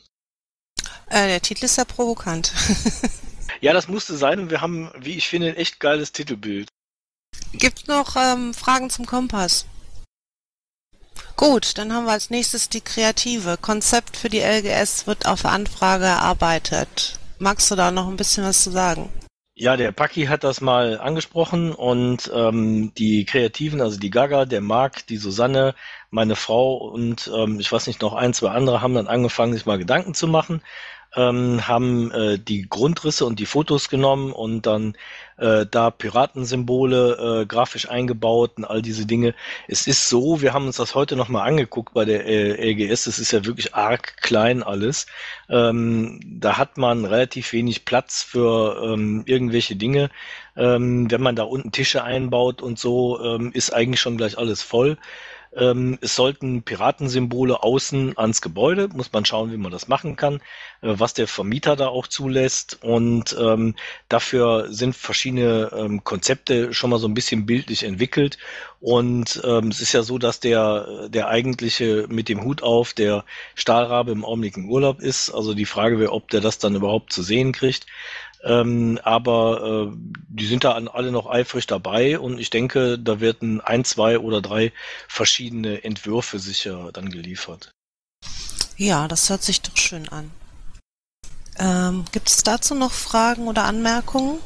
Äh, 1.09 1.27
der 1.29 1.41
Titel 1.41 1.65
ist 1.65 1.79
ja 1.79 1.85
provokant. 1.85 2.53
Ja, 3.61 3.73
das 3.73 3.89
musste 3.89 4.17
sein 4.17 4.41
und 4.41 4.51
wir 4.51 4.61
haben, 4.61 4.91
wie 4.99 5.17
ich 5.17 5.29
finde, 5.29 5.49
ein 5.49 5.57
echt 5.57 5.81
geiles 5.81 6.13
Titelbild. 6.13 6.69
Gibt 7.53 7.89
noch 7.89 8.17
ähm, 8.17 8.55
Fragen 8.55 8.91
zum 8.91 9.07
Kompass? 9.07 9.67
Gut, 11.37 11.79
dann 11.79 11.93
haben 11.93 12.07
wir 12.07 12.13
als 12.13 12.31
nächstes 12.31 12.69
die 12.69 12.81
Kreative. 12.81 13.57
Konzept 13.61 14.17
für 14.17 14.29
die 14.29 14.41
LGS 14.41 15.07
wird 15.07 15.27
auf 15.27 15.45
Anfrage 15.45 16.05
erarbeitet. 16.05 17.19
Magst 17.39 17.71
du 17.71 17.75
da 17.75 17.91
noch 17.91 18.09
ein 18.09 18.17
bisschen 18.17 18.45
was 18.45 18.63
zu 18.63 18.71
sagen? 18.71 19.09
Ja, 19.57 19.77
der 19.77 19.93
Paki 19.93 20.27
hat 20.27 20.43
das 20.43 20.61
mal 20.61 20.99
angesprochen 20.99 21.73
und 21.73 22.31
ähm, 22.35 22.93
die 22.99 23.25
Kreativen, 23.25 23.81
also 23.81 24.01
die 24.01 24.11
Gaga, 24.11 24.47
der 24.47 24.61
Marc, 24.61 25.07
die 25.07 25.17
Susanne, 25.17 25.77
meine 26.11 26.35
Frau 26.35 26.75
und 26.77 27.31
ähm, 27.33 27.61
ich 27.61 27.71
weiß 27.71 27.87
nicht, 27.87 28.03
noch 28.03 28.15
ein, 28.15 28.35
zwei 28.35 28.51
andere 28.51 28.81
haben 28.81 28.95
dann 28.95 29.07
angefangen, 29.07 29.53
sich 29.53 29.65
mal 29.65 29.79
Gedanken 29.79 30.15
zu 30.15 30.27
machen 30.27 30.61
ähm, 31.17 31.67
haben 31.67 32.11
äh, 32.11 32.39
die 32.39 32.69
Grundrisse 32.69 33.25
und 33.27 33.39
die 33.39 33.47
Fotos 33.47 33.89
genommen 33.89 34.33
und 34.33 34.63
dann 34.67 34.97
äh, 35.37 35.67
da 35.71 35.91
Piratensymbole 35.91 37.43
äh, 37.43 37.47
grafisch 37.47 37.89
eingebaut 37.89 38.53
und 38.57 38.65
all 38.65 38.83
diese 38.83 39.07
Dinge. 39.07 39.35
Es 39.69 39.87
ist 39.87 40.09
so, 40.09 40.41
wir 40.43 40.53
haben 40.53 40.67
uns 40.67 40.77
das 40.77 40.95
heute 40.95 41.17
nochmal 41.17 41.49
angeguckt 41.49 41.95
bei 41.95 42.05
der 42.05 42.27
äh, 42.27 42.73
LGS, 42.73 43.07
es 43.07 43.19
ist 43.19 43.33
ja 43.33 43.45
wirklich 43.45 43.75
arg 43.75 44.17
klein 44.23 44.63
alles. 44.63 45.07
Ähm, 45.49 46.21
da 46.25 46.59
hat 46.59 46.79
man 46.79 47.05
relativ 47.05 47.53
wenig 47.53 47.85
Platz 47.85 48.23
für 48.23 48.83
ähm, 48.85 49.23
irgendwelche 49.27 49.77
Dinge. 49.77 50.11
Ähm, 50.57 51.11
wenn 51.11 51.21
man 51.23 51.37
da 51.37 51.43
unten 51.43 51.73
Tische 51.73 52.05
einbaut 52.05 52.63
und 52.63 52.79
so, 52.79 53.21
ähm, 53.21 53.51
ist 53.53 53.73
eigentlich 53.75 54.01
schon 54.01 54.17
gleich 54.17 54.39
alles 54.39 54.63
voll. 54.63 54.99
Ähm, 55.57 55.99
es 56.01 56.15
sollten 56.15 56.63
Piratensymbole 56.63 57.63
außen 57.63 58.19
ans 58.19 58.41
Gebäude, 58.41 58.89
muss 58.89 59.13
man 59.13 59.25
schauen, 59.25 59.53
wie 59.53 59.57
man 59.57 59.73
das 59.73 59.89
machen 59.89 60.17
kann, 60.17 60.37
äh, 60.83 60.95
was 60.99 61.15
der 61.15 61.29
Vermieter 61.29 61.77
da 61.77 61.89
auch 61.89 62.07
zulässt. 62.07 62.79
Und 62.83 63.37
ähm, 63.39 63.75
dafür 64.09 64.67
sind 64.73 64.97
verschiedene 64.97 65.71
ähm, 65.75 66.05
Konzepte 66.05 66.75
schon 66.75 66.91
mal 66.91 66.99
so 66.99 67.09
ein 67.09 67.15
bisschen 67.15 67.47
bildlich 67.47 67.85
entwickelt. 67.85 68.39
Und 68.81 69.41
ähm, 69.45 69.69
es 69.69 69.81
ist 69.81 69.93
ja 69.93 70.03
so, 70.03 70.19
dass 70.19 70.41
der, 70.41 71.09
der 71.09 71.29
eigentliche 71.29 72.07
mit 72.09 72.29
dem 72.29 72.45
Hut 72.45 72.63
auf, 72.63 72.93
der 72.93 73.25
Stahlrabe 73.55 74.13
im 74.13 74.25
Augenblick 74.25 74.57
im 74.57 74.69
Urlaub 74.69 75.01
ist. 75.01 75.31
Also 75.31 75.55
die 75.55 75.65
Frage 75.65 75.99
wäre, 75.99 76.13
ob 76.13 76.29
der 76.31 76.41
das 76.41 76.59
dann 76.59 76.75
überhaupt 76.75 77.13
zu 77.13 77.23
sehen 77.23 77.53
kriegt. 77.53 77.87
Ähm, 78.45 79.01
aber 79.03 79.91
äh, 79.91 79.97
die 80.29 80.47
sind 80.47 80.65
da 80.65 80.73
alle 80.73 81.13
noch 81.13 81.27
eifrig 81.27 81.67
dabei 81.67 82.19
und 82.19 82.39
ich 82.39 82.51
denke, 82.51 82.99
da 82.99 83.21
werden 83.21 83.63
ein, 83.63 83.85
zwei 83.85 84.19
oder 84.19 84.43
drei 84.43 84.73
verschiedene 85.09 85.83
Entwürfe 85.83 86.39
sicher 86.39 86.91
dann 86.93 87.09
geliefert. 87.09 87.73
Ja, 88.77 89.09
das 89.09 89.31
hört 89.31 89.43
sich 89.43 89.63
doch 89.63 89.77
schön 89.77 90.09
an. 90.11 90.31
Ähm, 91.59 92.05
Gibt 92.13 92.29
es 92.29 92.43
dazu 92.43 92.75
noch 92.75 92.93
Fragen 92.93 93.49
oder 93.49 93.65
Anmerkungen? 93.65 94.41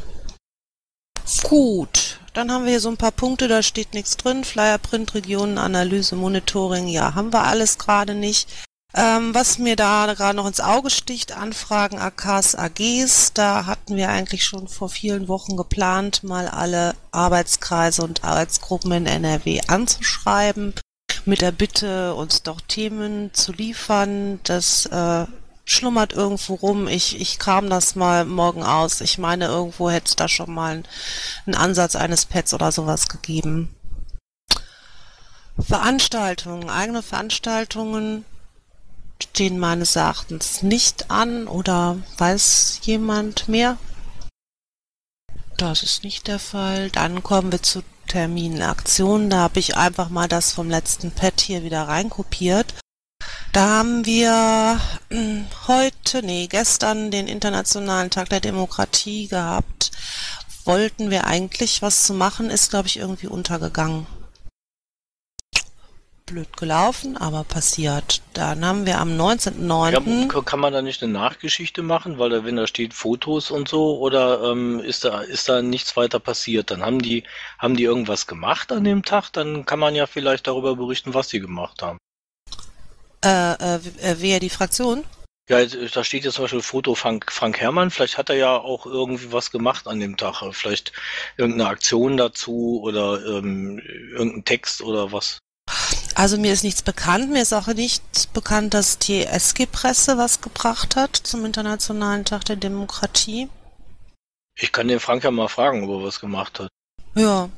Gut, 1.42 2.20
dann 2.34 2.52
haben 2.52 2.64
wir 2.64 2.70
hier 2.70 2.80
so 2.80 2.90
ein 2.90 2.96
paar 2.96 3.12
Punkte, 3.12 3.48
da 3.48 3.62
steht 3.62 3.94
nichts 3.94 4.16
drin. 4.16 4.44
Flyer, 4.44 4.78
Print, 4.78 5.14
Regionen, 5.14 5.58
Analyse, 5.58 6.14
Monitoring, 6.14 6.88
ja, 6.88 7.14
haben 7.14 7.32
wir 7.32 7.42
alles 7.44 7.78
gerade 7.78 8.14
nicht. 8.14 8.48
Ähm, 8.94 9.34
was 9.34 9.58
mir 9.58 9.76
da 9.76 10.12
gerade 10.14 10.36
noch 10.36 10.46
ins 10.46 10.60
Auge 10.60 10.88
sticht, 10.88 11.32
Anfragen 11.32 11.98
AKs, 11.98 12.54
AGs, 12.54 13.32
da 13.34 13.66
hatten 13.66 13.96
wir 13.96 14.08
eigentlich 14.08 14.44
schon 14.44 14.66
vor 14.66 14.88
vielen 14.88 15.28
Wochen 15.28 15.58
geplant, 15.58 16.24
mal 16.24 16.48
alle 16.48 16.94
Arbeitskreise 17.12 18.02
und 18.02 18.24
Arbeitsgruppen 18.24 18.90
in 18.92 19.06
NRW 19.06 19.60
anzuschreiben, 19.66 20.72
mit 21.26 21.42
der 21.42 21.52
Bitte, 21.52 22.14
uns 22.14 22.42
doch 22.42 22.62
Themen 22.62 23.34
zu 23.34 23.52
liefern. 23.52 24.40
Das 24.44 24.86
äh, 24.86 25.26
schlummert 25.66 26.14
irgendwo 26.14 26.54
rum. 26.54 26.88
Ich, 26.88 27.20
ich 27.20 27.38
kram 27.38 27.68
das 27.68 27.94
mal 27.94 28.24
morgen 28.24 28.62
aus. 28.62 29.02
Ich 29.02 29.18
meine, 29.18 29.46
irgendwo 29.46 29.90
hätte 29.90 30.06
es 30.08 30.16
da 30.16 30.28
schon 30.28 30.52
mal 30.54 30.82
einen 31.44 31.54
Ansatz 31.54 31.94
eines 31.94 32.24
Pads 32.24 32.54
oder 32.54 32.72
sowas 32.72 33.08
gegeben. 33.08 33.74
Veranstaltungen, 35.58 36.70
eigene 36.70 37.02
Veranstaltungen 37.02 38.24
stehen 39.22 39.58
meines 39.58 39.96
Erachtens 39.96 40.62
nicht 40.62 41.10
an 41.10 41.46
oder 41.46 41.98
weiß 42.18 42.80
jemand 42.82 43.48
mehr? 43.48 43.78
Das 45.56 45.82
ist 45.82 46.04
nicht 46.04 46.28
der 46.28 46.38
Fall. 46.38 46.90
Dann 46.90 47.22
kommen 47.22 47.50
wir 47.50 47.62
zu 47.62 47.82
Terminen, 48.06 48.62
Aktionen. 48.62 49.30
Da 49.30 49.38
habe 49.38 49.58
ich 49.58 49.76
einfach 49.76 50.08
mal 50.08 50.28
das 50.28 50.52
vom 50.52 50.70
letzten 50.70 51.10
Pad 51.10 51.40
hier 51.40 51.62
wieder 51.62 51.88
reinkopiert. 51.88 52.74
Da 53.52 53.66
haben 53.78 54.06
wir 54.06 54.80
hm, 55.10 55.46
heute, 55.66 56.22
nee, 56.22 56.46
gestern 56.46 57.10
den 57.10 57.28
Internationalen 57.28 58.10
Tag 58.10 58.28
der 58.28 58.40
Demokratie 58.40 59.28
gehabt. 59.28 59.90
Wollten 60.64 61.10
wir 61.10 61.24
eigentlich 61.26 61.82
was 61.82 62.04
zu 62.04 62.12
machen, 62.12 62.50
ist, 62.50 62.70
glaube 62.70 62.88
ich, 62.88 62.98
irgendwie 62.98 63.26
untergegangen 63.26 64.06
blöd 66.28 66.56
gelaufen, 66.56 67.16
aber 67.16 67.44
passiert. 67.44 68.22
Dann 68.34 68.64
haben 68.64 68.86
wir 68.86 69.00
am 69.00 69.10
19.09. 69.10 70.32
Ja, 70.32 70.40
kann 70.42 70.60
man 70.60 70.72
da 70.72 70.82
nicht 70.82 71.02
eine 71.02 71.12
Nachgeschichte 71.12 71.82
machen, 71.82 72.18
weil 72.18 72.30
da, 72.30 72.44
wenn 72.44 72.56
da 72.56 72.66
steht 72.66 72.94
Fotos 72.94 73.50
und 73.50 73.68
so, 73.68 73.98
oder 73.98 74.50
ähm, 74.50 74.80
ist 74.80 75.04
da 75.04 75.20
ist 75.22 75.48
da 75.48 75.62
nichts 75.62 75.96
weiter 75.96 76.20
passiert? 76.20 76.70
Dann 76.70 76.82
haben 76.82 77.00
die 77.00 77.24
haben 77.58 77.76
die 77.76 77.84
irgendwas 77.84 78.26
gemacht 78.26 78.70
an 78.72 78.84
dem 78.84 79.04
Tag, 79.04 79.30
dann 79.32 79.66
kann 79.66 79.78
man 79.78 79.94
ja 79.94 80.06
vielleicht 80.06 80.46
darüber 80.46 80.76
berichten, 80.76 81.14
was 81.14 81.28
sie 81.28 81.40
gemacht 81.40 81.82
haben. 81.82 81.98
Äh, 83.24 83.52
äh, 83.52 83.74
äh 83.76 84.16
wer 84.18 84.40
die 84.40 84.50
Fraktion? 84.50 85.04
Ja, 85.48 85.64
da 85.64 86.04
steht 86.04 86.24
jetzt 86.24 86.34
zum 86.34 86.44
Beispiel 86.44 86.60
Foto 86.60 86.94
Frank, 86.94 87.32
Frank 87.32 87.58
Herrmann. 87.58 87.90
Vielleicht 87.90 88.18
hat 88.18 88.28
er 88.28 88.36
ja 88.36 88.54
auch 88.54 88.84
irgendwie 88.84 89.32
was 89.32 89.50
gemacht 89.50 89.88
an 89.88 89.98
dem 89.98 90.18
Tag. 90.18 90.42
Vielleicht 90.52 90.92
irgendeine 91.38 91.70
Aktion 91.70 92.18
dazu 92.18 92.80
oder 92.82 93.24
ähm, 93.24 93.78
irgendein 93.78 94.44
Text 94.44 94.82
oder 94.82 95.10
was. 95.10 95.38
Also 96.18 96.36
mir 96.36 96.52
ist 96.52 96.64
nichts 96.64 96.82
bekannt. 96.82 97.30
Mir 97.30 97.42
ist 97.42 97.52
auch 97.52 97.68
nicht 97.68 98.32
bekannt, 98.32 98.74
dass 98.74 98.98
die 98.98 99.24
SG-Presse 99.24 100.18
was 100.18 100.40
gebracht 100.40 100.96
hat 100.96 101.14
zum 101.14 101.44
Internationalen 101.44 102.24
Tag 102.24 102.44
der 102.46 102.56
Demokratie. 102.56 103.48
Ich 104.58 104.72
kann 104.72 104.88
den 104.88 104.98
Frank 104.98 105.22
ja 105.22 105.30
mal 105.30 105.46
fragen, 105.46 105.84
ob 105.84 106.00
er 106.00 106.04
was 106.04 106.18
gemacht 106.18 106.58
hat. 106.58 106.70
Ja. 107.14 107.48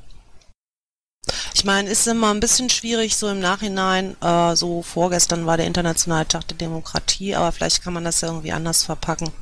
Ich 1.54 1.64
meine, 1.64 1.88
ist 1.88 2.06
immer 2.06 2.34
ein 2.34 2.40
bisschen 2.40 2.68
schwierig 2.68 3.16
so 3.16 3.28
im 3.28 3.40
Nachhinein. 3.40 4.14
Äh, 4.20 4.54
so 4.56 4.82
vorgestern 4.82 5.46
war 5.46 5.56
der 5.56 5.66
Internationale 5.66 6.28
Tag 6.28 6.46
der 6.48 6.58
Demokratie, 6.58 7.34
aber 7.34 7.52
vielleicht 7.52 7.82
kann 7.82 7.94
man 7.94 8.04
das 8.04 8.20
ja 8.20 8.28
irgendwie 8.28 8.52
anders 8.52 8.84
verpacken. 8.84 9.32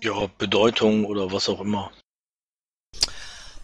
Ja, 0.00 0.26
Bedeutung 0.38 1.04
oder 1.04 1.30
was 1.32 1.50
auch 1.50 1.60
immer. 1.60 1.92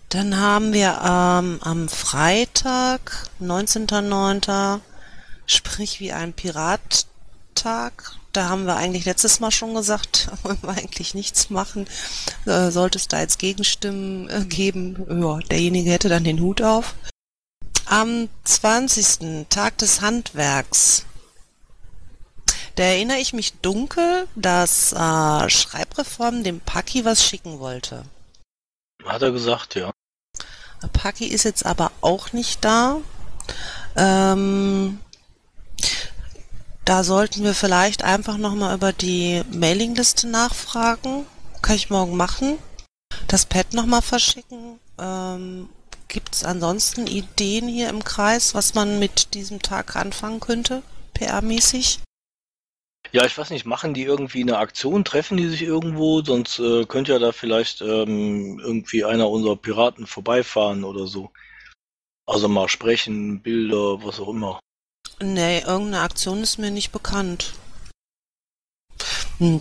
Dann 0.09 0.39
haben 0.39 0.73
wir 0.73 1.01
ähm, 1.03 1.59
am 1.63 1.89
Freitag, 1.89 3.29
19.09., 3.41 4.81
sprich 5.47 6.01
wie 6.01 6.13
ein 6.13 6.33
Pirattag, 6.33 8.17
da 8.33 8.49
haben 8.51 8.67
wir 8.67 8.77
eigentlich 8.77 9.05
letztes 9.05 9.41
Mal 9.41 9.51
schon 9.51 9.75
gesagt, 9.75 10.29
wollen 10.43 10.59
wir 10.63 10.71
eigentlich 10.71 11.15
nichts 11.15 11.51
machen. 11.51 11.87
Äh, 12.45 12.71
sollte 12.71 12.99
es 12.99 13.09
da 13.09 13.21
jetzt 13.21 13.39
Gegenstimmen 13.39 14.29
äh, 14.29 14.45
geben, 14.45 15.23
ja, 15.23 15.39
derjenige 15.39 15.91
hätte 15.91 16.09
dann 16.09 16.25
den 16.25 16.41
Hut 16.41 16.63
auf. 16.63 16.95
Am 17.87 18.29
20. 18.45 19.47
Tag 19.49 19.79
des 19.79 20.01
Handwerks. 20.01 21.05
Da 22.75 22.83
erinnere 22.83 23.19
ich 23.19 23.33
mich 23.33 23.55
dunkel, 23.55 24.29
dass 24.35 24.93
äh, 24.93 25.49
Schreibreform 25.49 26.45
dem 26.45 26.61
Paki 26.61 27.05
was 27.05 27.25
schicken 27.25 27.59
wollte. 27.59 28.05
Hat 29.07 29.23
er 29.23 29.31
gesagt, 29.31 29.75
ja. 29.75 29.91
Paki 30.93 31.27
ist 31.27 31.45
jetzt 31.45 31.65
aber 31.65 31.91
auch 32.01 32.33
nicht 32.33 32.65
da. 32.65 32.99
Ähm, 33.97 35.01
da 36.85 37.03
sollten 37.03 37.43
wir 37.43 37.55
vielleicht 37.55 38.05
einfach 38.05 38.37
nochmal 38.37 38.75
über 38.75 38.93
die 38.93 39.43
Mailingliste 39.51 40.29
nachfragen. 40.29 41.27
Kann 41.63 41.77
ich 41.77 41.91
morgen 41.91 42.17
machen. 42.17 42.59
Das 43.29 43.47
Pad 43.47 43.73
nochmal 43.73 44.03
verschicken. 44.03 44.79
Ähm, 44.99 45.69
Gibt 46.09 46.35
es 46.35 46.45
ansonsten 46.45 47.07
Ideen 47.07 47.67
hier 47.69 47.89
im 47.89 48.05
Kreis, 48.05 48.55
was 48.55 48.75
man 48.75 48.99
mit 48.99 49.35
diesem 49.35 49.61
Tag 49.61 49.97
anfangen 49.97 50.39
könnte, 50.39 50.83
PR-mäßig? 51.15 51.99
Ja, 53.13 53.25
ich 53.25 53.37
weiß 53.37 53.51
nicht, 53.51 53.67
machen 53.67 53.95
die 53.95 54.03
irgendwie 54.03 54.43
eine 54.43 54.59
Aktion, 54.59 55.05
treffen 55.05 55.37
die 55.37 55.49
sich 55.49 55.63
irgendwo? 55.63 56.23
Sonst 56.23 56.59
äh, 56.59 56.85
könnte 56.87 57.13
ja 57.13 57.19
da 57.19 57.33
vielleicht 57.33 57.81
ähm, 57.81 58.59
irgendwie 58.59 59.05
einer 59.05 59.29
unserer 59.29 59.57
Piraten 59.57 60.07
vorbeifahren 60.07 60.85
oder 60.85 61.07
so. 61.07 61.31
Also 62.27 62.49
mal 62.49 62.69
sprechen, 62.69 63.41
Bilder, 63.41 64.03
was 64.03 64.19
auch 64.19 64.29
immer. 64.29 64.61
Nee, 65.21 65.61
irgendeine 65.61 66.01
Aktion 66.01 66.43
ist 66.43 66.59
mir 66.59 66.71
nicht 66.71 66.93
bekannt. 66.93 67.55
Hm. 69.39 69.61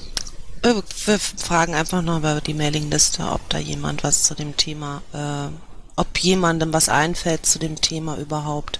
Wir 0.62 1.20
fragen 1.20 1.76
einfach 1.76 2.02
noch 2.02 2.18
über 2.18 2.42
die 2.42 2.56
Mailingliste, 2.56 3.24
ob 3.24 3.48
da 3.50 3.60
jemand 3.60 4.04
was 4.04 4.24
zu 4.24 4.34
dem 4.34 4.58
Thema, 4.58 5.04
äh, 5.14 5.54
ob 5.96 6.18
jemandem 6.18 6.74
was 6.74 6.90
einfällt 6.90 7.46
zu 7.46 7.60
dem 7.60 7.80
Thema 7.80 8.18
überhaupt. 8.18 8.80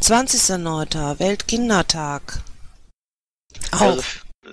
20.09. 0.00 1.18
Weltkindertag. 1.18 2.42
Auch. 3.72 3.80
Also, 3.80 4.02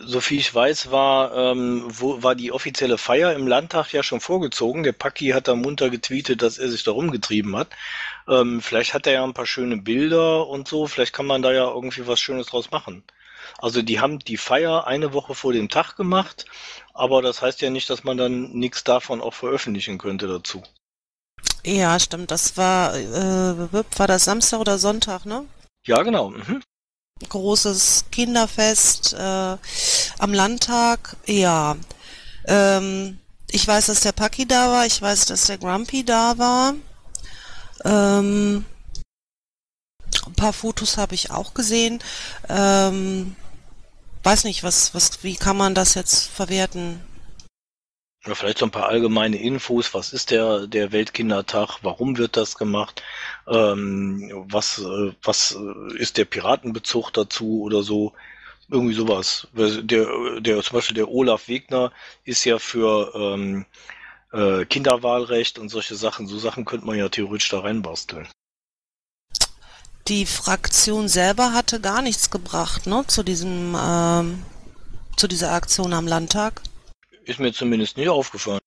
so 0.05 0.21
viel 0.21 0.39
ich 0.39 0.53
weiß, 0.53 0.91
war, 0.91 1.35
ähm, 1.35 1.83
wo, 1.87 2.21
war 2.21 2.35
die 2.35 2.51
offizielle 2.51 2.97
Feier 2.97 3.33
im 3.33 3.47
Landtag 3.47 3.91
ja 3.91 4.03
schon 4.03 4.21
vorgezogen. 4.21 4.83
Der 4.83 4.91
Paki 4.91 5.29
hat 5.29 5.47
da 5.47 5.55
munter 5.55 5.89
getweetet, 5.89 6.41
dass 6.41 6.57
er 6.57 6.69
sich 6.69 6.83
da 6.83 6.91
rumgetrieben 6.91 7.55
hat. 7.55 7.69
Ähm, 8.27 8.61
vielleicht 8.61 8.93
hat 8.93 9.07
er 9.07 9.13
ja 9.13 9.23
ein 9.23 9.33
paar 9.33 9.47
schöne 9.47 9.77
Bilder 9.77 10.47
und 10.47 10.67
so. 10.67 10.87
Vielleicht 10.87 11.13
kann 11.13 11.25
man 11.25 11.41
da 11.41 11.51
ja 11.51 11.67
irgendwie 11.67 12.05
was 12.05 12.19
Schönes 12.19 12.47
draus 12.47 12.69
machen. 12.71 13.03
Also 13.57 13.81
die 13.81 13.99
haben 13.99 14.19
die 14.19 14.37
Feier 14.37 14.85
eine 14.85 15.13
Woche 15.13 15.33
vor 15.33 15.53
dem 15.53 15.69
Tag 15.69 15.95
gemacht, 15.95 16.45
aber 16.93 17.21
das 17.21 17.41
heißt 17.41 17.61
ja 17.61 17.69
nicht, 17.69 17.89
dass 17.89 18.03
man 18.03 18.17
dann 18.17 18.51
nichts 18.51 18.83
davon 18.83 19.21
auch 19.21 19.33
veröffentlichen 19.33 19.97
könnte 19.97 20.27
dazu. 20.27 20.61
Ja, 21.65 21.99
stimmt. 21.99 22.31
Das 22.31 22.57
war, 22.57 22.95
äh, 22.95 23.83
war 23.97 24.07
das 24.07 24.25
Samstag 24.25 24.59
oder 24.59 24.77
Sonntag, 24.77 25.25
ne? 25.25 25.45
Ja, 25.85 26.03
genau. 26.03 26.29
Mhm 26.29 26.61
großes 27.27 28.05
Kinderfest 28.11 29.13
äh, 29.13 29.57
am 30.19 30.33
Landtag. 30.33 31.17
Ja, 31.25 31.75
ähm, 32.45 33.19
ich 33.51 33.67
weiß, 33.67 33.87
dass 33.87 34.01
der 34.01 34.11
Paki 34.11 34.47
da 34.47 34.71
war. 34.71 34.85
Ich 34.85 35.01
weiß, 35.01 35.25
dass 35.25 35.47
der 35.47 35.57
Grumpy 35.57 36.03
da 36.03 36.37
war. 36.37 36.73
Ähm, 37.83 38.65
ein 40.25 40.33
paar 40.33 40.53
Fotos 40.53 40.97
habe 40.97 41.15
ich 41.15 41.31
auch 41.31 41.53
gesehen. 41.53 41.99
Ähm, 42.47 43.35
weiß 44.23 44.43
nicht, 44.43 44.63
was, 44.63 44.93
was, 44.93 45.23
wie 45.23 45.35
kann 45.35 45.57
man 45.57 45.75
das 45.75 45.95
jetzt 45.95 46.27
verwerten? 46.27 47.01
Ja, 48.25 48.35
vielleicht 48.35 48.57
so 48.57 48.65
ein 48.65 48.71
paar 48.71 48.89
allgemeine 48.89 49.37
Infos. 49.37 49.93
Was 49.93 50.11
ist 50.11 50.31
der, 50.31 50.67
der 50.67 50.91
Weltkindertag? 50.91 51.77
Warum 51.83 52.17
wird 52.17 52.35
das 52.35 52.57
gemacht? 52.57 53.01
Ähm, 53.47 54.45
was, 54.49 54.79
äh, 54.79 55.13
was 55.23 55.55
äh, 55.55 55.97
ist 55.97 56.17
der 56.17 56.25
Piratenbezug 56.25 57.13
dazu 57.13 57.61
oder 57.61 57.81
so? 57.81 58.13
Irgendwie 58.69 58.93
sowas. 58.93 59.47
Der, 59.53 60.41
der, 60.41 60.61
zum 60.61 60.75
Beispiel 60.75 60.95
der 60.95 61.09
Olaf 61.09 61.47
Wegner 61.47 61.91
ist 62.23 62.43
ja 62.45 62.59
für 62.59 63.11
ähm, 63.15 63.65
äh, 64.31 64.65
Kinderwahlrecht 64.65 65.57
und 65.57 65.69
solche 65.69 65.95
Sachen. 65.95 66.27
So 66.27 66.37
Sachen 66.37 66.65
könnte 66.65 66.85
man 66.85 66.97
ja 66.97 67.09
theoretisch 67.09 67.49
da 67.49 67.61
reinbasteln. 67.61 68.27
Die 70.07 70.25
Fraktion 70.25 71.07
selber 71.07 71.53
hatte 71.53 71.79
gar 71.79 72.01
nichts 72.01 72.29
gebracht, 72.31 72.85
ne, 72.85 73.05
zu 73.07 73.23
diesem, 73.23 73.77
ähm, 73.79 74.43
zu 75.15 75.27
dieser 75.27 75.51
Aktion 75.51 75.93
am 75.93 76.07
Landtag. 76.07 76.61
Ist 77.29 77.39
mir 77.39 77.53
zumindest 77.53 77.95
nicht 77.95 78.09
aufgefallen. 78.09 78.59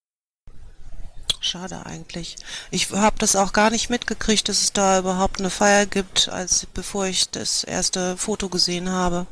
Schade 1.41 1.85
eigentlich. 1.85 2.37
Ich 2.71 2.93
habe 2.93 3.19
das 3.19 3.35
auch 3.35 3.53
gar 3.53 3.71
nicht 3.71 3.91
mitgekriegt, 3.91 4.49
dass 4.49 4.63
es 4.63 4.73
da 4.73 5.01
überhaupt 5.01 5.41
eine 5.41 5.51
Feier 5.51 5.85
gibt, 5.87 6.29
als 6.29 6.67
bevor 6.67 7.07
ich 7.07 7.29
das 7.31 7.65
erste 7.65 8.17
Foto 8.17 8.49
gesehen 8.49 8.89
habe. 8.89 9.27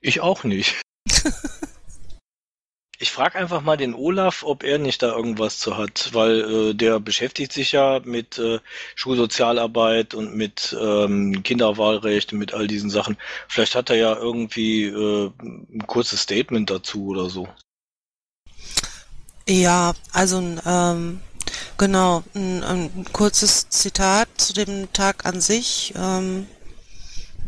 Ich 0.00 0.20
auch 0.20 0.42
nicht. 0.42 0.82
ich 2.98 3.12
frage 3.12 3.38
einfach 3.38 3.62
mal 3.62 3.76
den 3.76 3.94
Olaf, 3.94 4.42
ob 4.42 4.64
er 4.64 4.78
nicht 4.78 5.04
da 5.04 5.14
irgendwas 5.14 5.60
zu 5.60 5.76
hat, 5.76 6.10
weil 6.12 6.40
äh, 6.40 6.74
der 6.74 6.98
beschäftigt 6.98 7.52
sich 7.52 7.70
ja 7.70 8.00
mit 8.02 8.38
äh, 8.38 8.58
Schulsozialarbeit 8.96 10.14
und 10.14 10.34
mit 10.34 10.76
ähm, 10.80 11.44
Kinderwahlrecht 11.44 12.32
und 12.32 12.40
mit 12.40 12.54
all 12.54 12.66
diesen 12.66 12.90
Sachen. 12.90 13.16
Vielleicht 13.46 13.76
hat 13.76 13.90
er 13.90 13.96
ja 13.96 14.16
irgendwie 14.16 14.86
äh, 14.86 15.30
ein 15.40 15.86
kurzes 15.86 16.22
Statement 16.22 16.70
dazu 16.70 17.06
oder 17.06 17.30
so. 17.30 17.46
Ja, 19.48 19.92
also 20.12 20.42
ähm, 20.64 21.20
genau, 21.76 22.22
ein, 22.34 22.62
ein, 22.62 23.04
kurzes 23.12 23.68
Zitat 23.68 24.28
zu 24.36 24.54
dem 24.54 24.92
Tag 24.92 25.26
an 25.26 25.40
sich. 25.40 25.92
Ähm, 25.96 26.46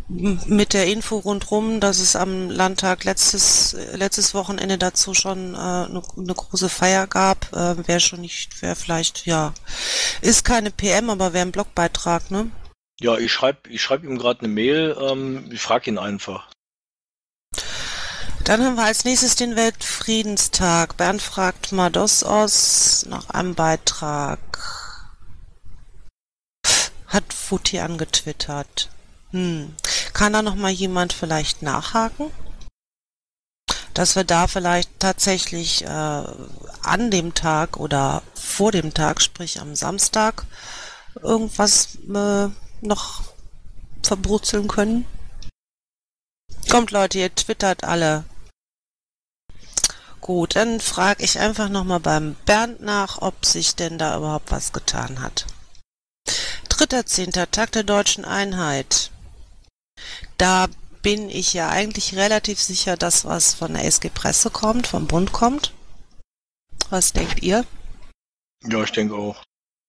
mit 0.09 0.73
der 0.73 0.87
Info 0.87 1.17
rundrum, 1.17 1.81
dass 1.81 1.99
es 1.99 2.15
am 2.15 2.49
Landtag 2.49 3.03
letztes 3.03 3.77
letztes 3.95 4.35
Wochenende 4.35 4.79
dazu 4.79 5.15
schon 5.15 5.55
äh, 5.55 5.57
eine, 5.57 6.01
eine 6.17 6.35
große 6.35 6.69
Feier 6.69 7.09
gab, 7.09 7.53
äh, 7.53 7.89
wäre 7.89 7.99
schon 7.99 8.21
nicht, 8.21 8.63
wäre 8.63 8.77
vielleicht 8.77 9.27
ja, 9.27 9.53
ist 10.21 10.45
keine 10.45 10.71
PM, 10.71 11.11
aber 11.11 11.33
wäre 11.33 11.47
ein 11.47 11.51
Blogbeitrag, 11.51 12.31
ne? 12.31 12.51
Ja, 13.01 13.19
ich 13.19 13.33
schreibe 13.33 13.69
ich 13.69 13.83
schreib 13.83 14.05
ihm 14.05 14.17
gerade 14.17 14.41
eine 14.41 14.49
Mail, 14.49 14.97
ähm, 15.01 15.51
ich 15.51 15.61
frage 15.61 15.91
ihn 15.91 15.99
einfach. 15.99 16.49
Dann 18.47 18.65
haben 18.65 18.77
wir 18.77 18.85
als 18.85 19.05
nächstes 19.05 19.35
den 19.35 19.57
Weltfriedenstag. 19.57 20.97
Bernd 20.97 21.21
fragt 21.21 21.73
Mados 21.73 22.23
aus 22.23 23.05
nach 23.09 23.29
einem 23.31 23.57
Beitrag. 23.57 24.39
Hat 27.09 27.33
Futi 27.33 27.81
angetwittert. 27.81 28.89
Hm. 29.33 29.75
Kann 30.13 30.33
da 30.33 30.43
noch 30.43 30.55
mal 30.55 30.71
jemand 30.71 31.13
vielleicht 31.13 31.63
nachhaken? 31.63 32.31
Dass 33.95 34.15
wir 34.15 34.23
da 34.23 34.47
vielleicht 34.47 34.91
tatsächlich 35.01 35.83
äh, 35.83 35.89
an 35.89 37.11
dem 37.11 37.35
Tag 37.35 37.79
oder 37.79 38.23
vor 38.35 38.71
dem 38.71 38.95
Tag, 38.95 39.23
sprich 39.23 39.61
am 39.61 39.75
Samstag, 39.75 40.47
irgendwas 41.21 41.97
äh, 42.15 42.47
noch 42.81 43.25
verbrutzeln 44.05 44.69
können? 44.69 45.05
Kommt 46.71 46.93
Leute, 46.93 47.19
ihr 47.19 47.35
twittert 47.35 47.83
alle. 47.83 48.25
Gut, 50.27 50.57
dann 50.57 50.81
frage 50.81 51.23
ich 51.23 51.39
einfach 51.39 51.69
nochmal 51.69 52.01
beim 52.01 52.35
Bernd 52.47 52.81
nach, 52.81 53.23
ob 53.23 53.47
sich 53.47 53.77
denn 53.77 53.97
da 53.97 54.17
überhaupt 54.17 54.51
was 54.51 54.73
getan 54.73 55.23
hat. 55.23 55.47
Dritter 56.69 57.07
Zehnter, 57.07 57.49
Tag 57.49 57.71
der 57.71 57.85
deutschen 57.85 58.25
Einheit. 58.25 59.13
Da 60.37 60.67
bin 61.01 61.31
ich 61.31 61.55
ja 61.55 61.69
eigentlich 61.69 62.17
relativ 62.17 62.61
sicher, 62.61 62.97
dass 62.97 63.25
was 63.25 63.55
von 63.55 63.75
der 63.75 63.85
SG 63.85 64.09
Presse 64.09 64.51
kommt, 64.51 64.89
vom 64.89 65.07
Bund 65.07 65.31
kommt. 65.31 65.73
Was 66.91 67.13
denkt 67.13 67.45
ihr? 67.45 67.65
Ja, 68.65 68.83
ich 68.83 68.91
denke 68.91 69.15
auch. 69.15 69.45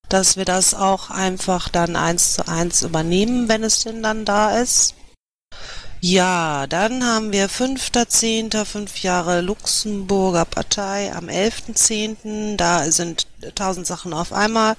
Dass 0.08 0.38
wir 0.38 0.46
das 0.46 0.76
auch 0.76 1.10
einfach 1.10 1.68
dann 1.68 1.96
eins 1.96 2.36
zu 2.36 2.48
eins 2.48 2.84
übernehmen, 2.84 3.50
wenn 3.50 3.64
es 3.64 3.80
denn 3.82 4.04
dann 4.04 4.24
da 4.24 4.60
ist. 4.60 4.94
Ja, 6.00 6.68
dann 6.68 7.04
haben 7.04 7.32
wir 7.32 7.50
5.10., 7.50 8.66
fünf 8.66 9.02
Jahre 9.02 9.42
Luxemburger 9.42 10.46
Partei 10.46 11.12
am 11.14 11.28
11.10. 11.28 12.56
Da 12.56 12.92
sind 12.92 13.28
tausend 13.56 13.88
Sachen 13.88 14.14
auf 14.14 14.32
einmal. 14.32 14.76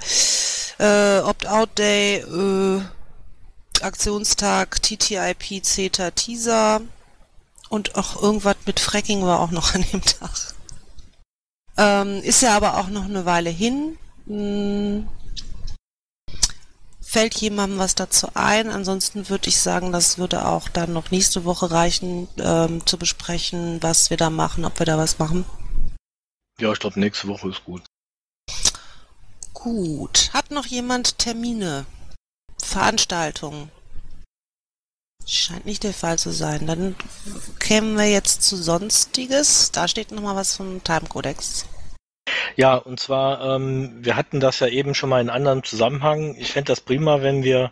Äh, 0.79 1.19
Opt-out-Day, 1.19 2.19
äh, 2.19 2.83
Aktionstag, 3.83 4.81
TTIP, 4.81 5.65
CETA, 5.65 6.13
Teaser 6.13 6.83
und 7.69 7.97
auch 7.97 8.23
irgendwas 8.23 8.57
mit 8.67 8.79
Fracking 8.79 9.23
war 9.23 9.41
auch 9.41 9.51
noch 9.51 9.75
an 9.75 9.85
dem 9.93 10.03
Tag. 10.03 10.55
Ähm, 11.77 12.23
ist 12.23 12.43
ja 12.43 12.57
aber 12.57 12.79
auch 12.79 12.89
noch 12.89 13.05
eine 13.05 13.25
Weile 13.25 13.51
hin. 13.51 13.99
Hm. 14.27 15.09
Fällt 17.11 17.41
jemandem 17.41 17.79
was 17.79 17.95
dazu 17.95 18.29
ein? 18.35 18.69
Ansonsten 18.69 19.31
würde 19.31 19.49
ich 19.49 19.59
sagen, 19.59 19.93
das 19.93 20.19
würde 20.19 20.45
auch 20.45 20.69
dann 20.69 20.93
noch 20.93 21.11
nächste 21.11 21.47
Woche 21.47 21.71
reichen, 21.71 22.29
ähm, 22.37 22.85
zu 22.85 22.99
besprechen, 22.99 23.83
was 23.83 24.11
wir 24.11 24.19
da 24.19 24.29
machen, 24.29 24.67
ob 24.67 24.79
wir 24.79 24.85
da 24.85 24.99
was 24.99 25.19
machen. 25.19 25.47
Ja, 26.61 26.71
ich 26.71 26.79
glaube, 26.79 27.01
nächste 27.01 27.27
Woche 27.29 27.49
ist 27.49 27.65
gut. 27.65 27.83
Gut. 29.55 30.29
Hat 30.35 30.51
noch 30.51 30.67
jemand 30.67 31.17
Termine? 31.17 31.87
Veranstaltungen? 32.63 33.71
Scheint 35.25 35.65
nicht 35.65 35.85
der 35.85 35.95
Fall 35.95 36.19
zu 36.19 36.31
sein. 36.31 36.67
Dann 36.67 36.95
kämen 37.59 37.97
wir 37.97 38.11
jetzt 38.11 38.43
zu 38.43 38.55
Sonstiges. 38.55 39.73
Da 39.73 39.89
steht 39.89 40.11
nochmal 40.11 40.37
was 40.37 40.57
vom 40.57 40.85
Timecodex. 40.85 41.65
Ja, 42.59 42.75
und 42.75 42.99
zwar, 42.99 43.55
ähm, 43.55 44.05
wir 44.05 44.17
hatten 44.17 44.41
das 44.41 44.59
ja 44.59 44.67
eben 44.67 44.93
schon 44.95 45.11
mal 45.11 45.21
in 45.21 45.31
anderen 45.31 45.63
Zusammenhang. 45.63 46.35
Ich 46.39 46.51
fände 46.51 46.73
das 46.73 46.81
prima, 46.81 47.23
wenn 47.23 47.45
wir 47.45 47.71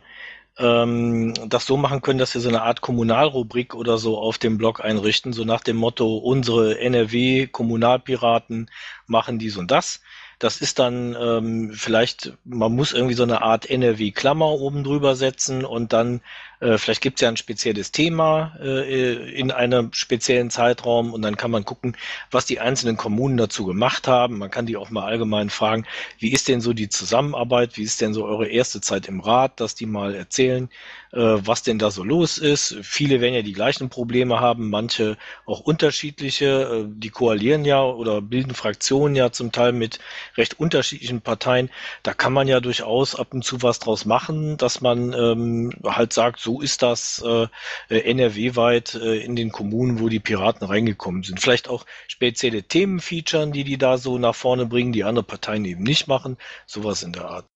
ähm, 0.58 1.34
das 1.48 1.66
so 1.66 1.76
machen 1.76 2.02
können, 2.02 2.20
dass 2.20 2.34
wir 2.34 2.40
so 2.40 2.48
eine 2.48 2.62
Art 2.62 2.82
Kommunalrubrik 2.82 3.74
oder 3.74 3.98
so 3.98 4.16
auf 4.16 4.38
dem 4.38 4.58
Blog 4.58 4.84
einrichten, 4.84 5.32
so 5.32 5.44
nach 5.44 5.62
dem 5.62 5.76
Motto, 5.76 6.18
unsere 6.18 6.78
NRW-Kommunalpiraten 6.78 8.70
machen 9.08 9.40
dies 9.40 9.56
und 9.56 9.72
das. 9.72 10.02
Das 10.38 10.60
ist 10.60 10.78
dann 10.78 11.16
ähm, 11.20 11.72
vielleicht, 11.74 12.34
man 12.44 12.72
muss 12.76 12.92
irgendwie 12.92 13.14
so 13.14 13.24
eine 13.24 13.42
Art 13.42 13.68
NRW-Klammer 13.68 14.50
oben 14.50 14.84
drüber 14.84 15.16
setzen 15.16 15.64
und 15.64 15.92
dann 15.92 16.20
äh, 16.60 16.78
vielleicht 16.78 17.02
gibt 17.02 17.18
es 17.18 17.22
ja 17.22 17.28
ein 17.28 17.36
spezielles 17.36 17.92
Thema 17.92 18.56
äh, 18.60 19.30
in 19.38 19.50
einem 19.50 19.92
speziellen 19.92 20.50
Zeitraum 20.50 21.12
und 21.12 21.22
dann 21.22 21.36
kann 21.36 21.50
man 21.50 21.64
gucken, 21.64 21.96
was 22.30 22.46
die 22.46 22.60
einzelnen 22.60 22.96
Kommunen 22.96 23.36
dazu 23.36 23.66
gemacht 23.66 24.08
haben. 24.08 24.38
Man 24.38 24.50
kann 24.50 24.66
die 24.66 24.76
auch 24.76 24.90
mal 24.90 25.04
allgemein 25.04 25.50
fragen, 25.50 25.86
wie 26.18 26.32
ist 26.32 26.48
denn 26.48 26.60
so 26.60 26.72
die 26.72 26.88
Zusammenarbeit, 26.88 27.76
wie 27.76 27.82
ist 27.82 28.00
denn 28.00 28.14
so 28.14 28.24
eure 28.24 28.48
erste 28.48 28.80
Zeit 28.80 29.08
im 29.08 29.20
Rat, 29.20 29.60
dass 29.60 29.74
die 29.74 29.86
mal 29.86 30.14
erzählen, 30.14 30.70
äh, 31.12 31.18
was 31.18 31.62
denn 31.62 31.78
da 31.78 31.90
so 31.90 32.04
los 32.04 32.38
ist. 32.38 32.76
Viele 32.82 33.20
werden 33.20 33.34
ja 33.34 33.42
die 33.42 33.52
gleichen 33.52 33.88
Probleme 33.88 34.40
haben, 34.40 34.70
manche 34.70 35.16
auch 35.46 35.60
unterschiedliche. 35.60 36.46
Äh, 36.46 36.84
die 36.88 37.10
koalieren 37.10 37.64
ja 37.64 37.82
oder 37.82 38.20
bilden 38.20 38.54
Fraktionen 38.54 39.16
ja 39.16 39.32
zum 39.32 39.52
Teil 39.52 39.72
mit 39.72 39.98
recht 40.36 40.58
unterschiedlichen 40.60 41.20
Parteien. 41.20 41.70
Da 42.02 42.14
kann 42.14 42.32
man 42.32 42.48
ja 42.48 42.60
durchaus 42.60 43.14
ab 43.14 43.34
und 43.34 43.44
zu 43.44 43.62
was 43.62 43.78
draus 43.78 44.04
machen, 44.04 44.56
dass 44.56 44.80
man 44.80 45.12
ähm, 45.12 45.72
halt 45.84 46.12
sagt, 46.12 46.40
so 46.46 46.60
ist 46.60 46.82
das 46.82 47.22
äh, 47.26 47.48
NRW-weit 47.88 48.94
äh, 48.94 49.18
in 49.18 49.34
den 49.34 49.50
Kommunen, 49.50 49.98
wo 49.98 50.08
die 50.08 50.20
Piraten 50.20 50.64
reingekommen 50.64 51.24
sind. 51.24 51.40
Vielleicht 51.40 51.68
auch 51.68 51.84
spezielle 52.06 52.62
Themen 52.62 53.00
featuren, 53.00 53.50
die 53.50 53.64
die 53.64 53.78
da 53.78 53.98
so 53.98 54.16
nach 54.16 54.34
vorne 54.34 54.64
bringen, 54.64 54.92
die 54.92 55.02
andere 55.02 55.24
Parteien 55.24 55.64
eben 55.64 55.82
nicht 55.82 56.06
machen. 56.06 56.36
Sowas 56.64 57.02
in 57.02 57.12
der 57.12 57.24
Art. 57.24 57.46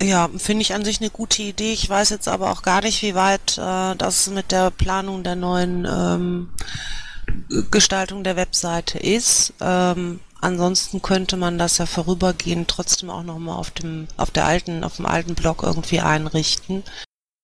Ja, 0.00 0.30
finde 0.36 0.62
ich 0.62 0.72
an 0.72 0.84
sich 0.84 1.00
eine 1.00 1.10
gute 1.10 1.42
Idee. 1.42 1.72
Ich 1.72 1.88
weiß 1.88 2.10
jetzt 2.10 2.28
aber 2.28 2.50
auch 2.50 2.62
gar 2.62 2.82
nicht, 2.82 3.02
wie 3.02 3.16
weit 3.16 3.58
äh, 3.58 3.96
das 3.96 4.30
mit 4.30 4.52
der 4.52 4.70
Planung 4.70 5.24
der 5.24 5.36
neuen 5.36 5.84
ähm, 5.84 6.50
Gestaltung 7.72 8.22
der 8.22 8.36
Webseite 8.36 8.98
ist. 8.98 9.52
Ähm, 9.60 10.20
ansonsten 10.40 11.02
könnte 11.02 11.36
man 11.36 11.58
das 11.58 11.78
ja 11.78 11.86
vorübergehend 11.86 12.68
trotzdem 12.68 13.10
auch 13.10 13.24
nochmal 13.24 13.56
auf 13.56 13.72
dem, 13.72 14.06
auf 14.16 14.30
der 14.30 14.44
alten, 14.44 14.84
auf 14.84 14.96
dem 14.96 15.06
alten 15.06 15.34
Blog 15.34 15.64
irgendwie 15.64 16.00
einrichten 16.00 16.84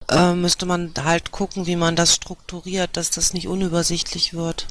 äh, 0.09 0.33
müsste 0.33 0.65
man 0.65 0.93
halt 1.03 1.31
gucken, 1.31 1.65
wie 1.67 1.75
man 1.75 1.95
das 1.95 2.15
strukturiert, 2.15 2.97
dass 2.97 3.11
das 3.11 3.33
nicht 3.33 3.47
unübersichtlich 3.47 4.33
wird. 4.33 4.67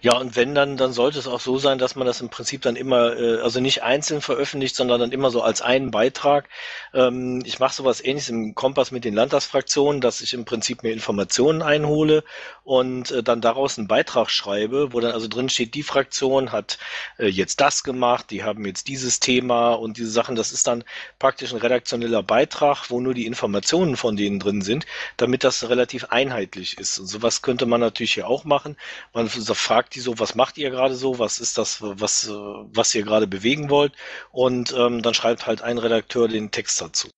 Ja, 0.00 0.16
und 0.16 0.36
wenn 0.36 0.54
dann, 0.54 0.76
dann 0.76 0.92
sollte 0.92 1.18
es 1.18 1.26
auch 1.26 1.40
so 1.40 1.58
sein, 1.58 1.78
dass 1.78 1.96
man 1.96 2.06
das 2.06 2.20
im 2.20 2.28
Prinzip 2.28 2.62
dann 2.62 2.76
immer, 2.76 3.16
äh, 3.16 3.40
also 3.40 3.60
nicht 3.60 3.82
einzeln 3.82 4.20
veröffentlicht, 4.20 4.76
sondern 4.76 5.00
dann 5.00 5.12
immer 5.12 5.30
so 5.30 5.42
als 5.42 5.62
einen 5.62 5.90
Beitrag. 5.90 6.48
Ähm, 6.94 7.42
ich 7.44 7.58
mache 7.58 7.74
sowas 7.74 8.02
ähnliches 8.02 8.30
im 8.30 8.54
Kompass 8.54 8.90
mit 8.90 9.04
den 9.04 9.14
Landtagsfraktionen, 9.14 10.00
dass 10.00 10.20
ich 10.20 10.34
im 10.34 10.44
Prinzip 10.44 10.82
mir 10.82 10.92
Informationen 10.92 11.62
einhole 11.62 12.24
und 12.64 13.10
äh, 13.10 13.22
dann 13.22 13.40
daraus 13.40 13.78
einen 13.78 13.88
Beitrag 13.88 14.30
schreibe, 14.30 14.92
wo 14.92 15.00
dann 15.00 15.12
also 15.12 15.28
drin 15.28 15.48
steht, 15.48 15.74
die 15.74 15.82
Fraktion 15.82 16.52
hat 16.52 16.78
äh, 17.18 17.26
jetzt 17.26 17.60
das 17.60 17.82
gemacht, 17.82 18.30
die 18.30 18.44
haben 18.44 18.64
jetzt 18.66 18.88
dieses 18.88 19.20
Thema 19.20 19.72
und 19.74 19.96
diese 19.96 20.10
Sachen. 20.10 20.36
Das 20.36 20.52
ist 20.52 20.66
dann 20.66 20.84
praktisch 21.18 21.52
ein 21.52 21.58
redaktioneller 21.58 22.22
Beitrag, 22.22 22.90
wo 22.90 23.00
nur 23.00 23.14
die 23.14 23.26
Informationen 23.26 23.96
von 23.96 24.16
denen 24.16 24.38
drin 24.38 24.62
sind, 24.62 24.86
damit 25.16 25.44
das 25.44 25.68
relativ 25.68 26.06
einheitlich 26.06 26.78
ist. 26.78 26.98
Und 26.98 27.06
sowas 27.06 27.42
könnte 27.42 27.66
man 27.66 27.80
natürlich 27.80 28.14
hier 28.14 28.28
auch 28.28 28.44
machen. 28.44 28.76
Man 29.12 29.28
fragt 29.28 29.81
die 29.90 30.00
so, 30.00 30.18
was 30.18 30.34
macht 30.34 30.58
ihr 30.58 30.70
gerade 30.70 30.94
so, 30.94 31.18
was 31.18 31.38
ist 31.38 31.58
das, 31.58 31.78
was, 31.80 32.28
was 32.28 32.94
ihr 32.94 33.02
gerade 33.02 33.26
bewegen 33.26 33.70
wollt 33.70 33.92
und 34.30 34.72
ähm, 34.72 35.02
dann 35.02 35.14
schreibt 35.14 35.46
halt 35.46 35.62
ein 35.62 35.78
Redakteur 35.78 36.28
den 36.28 36.50
Text 36.50 36.80
dazu. 36.80 37.08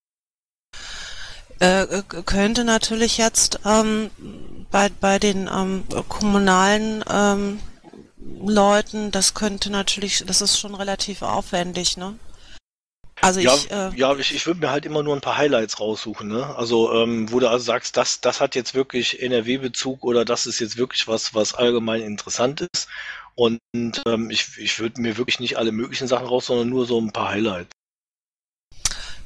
Äh, 1.61 2.03
könnte 2.27 2.64
natürlich 2.64 3.16
jetzt 3.16 3.61
ähm, 3.64 4.11
bei, 4.70 4.88
bei 5.00 5.18
den 5.18 5.48
ähm, 5.48 5.85
kommunalen 6.09 7.05
ähm, 7.11 7.61
Leuten, 8.18 9.11
das 9.11 9.35
könnte 9.35 9.70
natürlich, 9.70 10.24
das 10.27 10.40
ist 10.40 10.59
schon 10.59 10.74
relativ 10.74 11.22
aufwendig, 11.22 11.96
ne? 11.96 12.18
Also 13.25 13.41
ja, 13.41 13.55
ich, 13.55 13.71
äh, 13.71 13.91
ja, 13.97 14.15
ich, 14.17 14.35
ich 14.35 14.47
würde 14.47 14.61
mir 14.61 14.71
halt 14.71 14.85
immer 14.85 15.03
nur 15.03 15.15
ein 15.15 15.23
paar 15.23 15.39
Highlights 15.39 15.81
raussuchen, 15.81 16.29
ne? 16.29 16.55
Also, 16.57 16.93
ähm, 16.93 17.33
wo 17.33 17.41
du 17.41 17.49
also 17.49 17.65
sagst, 17.65 17.97
das, 17.97 18.21
das 18.21 18.43
hat 18.43 18.55
jetzt 18.55 18.75
wirklich 18.75 19.23
NRW-Bezug 19.23 20.05
oder 20.05 20.27
das 20.27 20.45
ist 20.45 20.59
jetzt 20.59 20.77
wirklich 20.77 21.09
was, 21.09 21.33
was 21.35 21.55
allgemein 21.55 22.03
interessant 22.03 22.61
ist. 22.61 22.87
Und 23.35 23.61
ähm, 24.07 24.29
ich, 24.31 24.59
ich 24.59 24.79
würde 24.79 25.01
mir 25.01 25.17
wirklich 25.17 25.41
nicht 25.41 25.57
alle 25.57 25.73
möglichen 25.73 26.07
Sachen 26.07 26.27
raus, 26.27 26.47
sondern 26.47 26.69
nur 26.69 26.85
so 26.85 27.01
ein 27.01 27.13
paar 27.13 27.31
Highlights. 27.31 27.71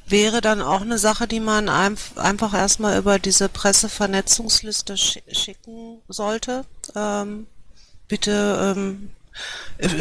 Wäre 0.07 0.39
dann 0.39 0.61
auch 0.61 0.81
eine 0.81 0.97
Sache, 0.97 1.27
die 1.27 1.41
man 1.41 1.67
einf 1.67 2.17
einfach 2.17 2.53
erstmal 2.53 2.97
über 2.97 3.19
diese 3.19 3.49
Pressevernetzungsliste 3.49 4.97
sch 4.97 5.19
schicken 5.29 6.01
sollte. 6.07 6.63
Ähm, 6.95 7.47
bitte 8.07 8.75
ähm, 8.77 9.11
äh, 9.11 9.18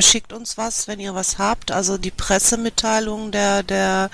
schickt 0.01 0.33
uns 0.33 0.59
was, 0.59 0.88
wenn 0.88 1.01
ihr 1.01 1.14
was 1.14 1.38
habt. 1.38 1.70
Also 1.70 1.98
die 1.98 2.11
Pressemitteilungen 2.11 3.33
der, 3.33 3.62
der 3.62 4.11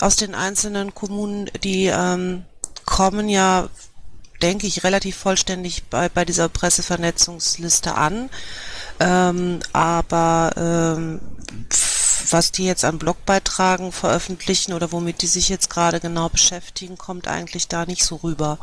aus 0.00 0.16
den 0.16 0.34
einzelnen 0.34 0.94
Kommunen, 0.94 1.50
die 1.62 1.86
ähm, 1.86 2.44
kommen 2.84 3.28
ja, 3.28 3.68
denke 4.42 4.66
ich, 4.66 4.84
relativ 4.84 5.16
vollständig 5.16 5.84
bei, 5.84 6.08
bei 6.08 6.24
dieser 6.24 6.48
Pressevernetzungsliste 6.48 7.94
an. 7.94 8.30
Ähm, 9.00 9.60
aber 9.72 10.52
ähm, 10.56 11.20
was 12.30 12.52
die 12.52 12.64
jetzt 12.64 12.84
an 12.84 12.98
Blogbeitragen 12.98 13.92
veröffentlichen 13.92 14.72
oder 14.72 14.92
womit 14.92 15.22
die 15.22 15.26
sich 15.26 15.48
jetzt 15.48 15.70
gerade 15.70 16.00
genau 16.00 16.28
beschäftigen, 16.28 16.98
kommt 16.98 17.28
eigentlich 17.28 17.68
da 17.68 17.86
nicht 17.86 18.04
so 18.04 18.16
rüber. 18.16 18.58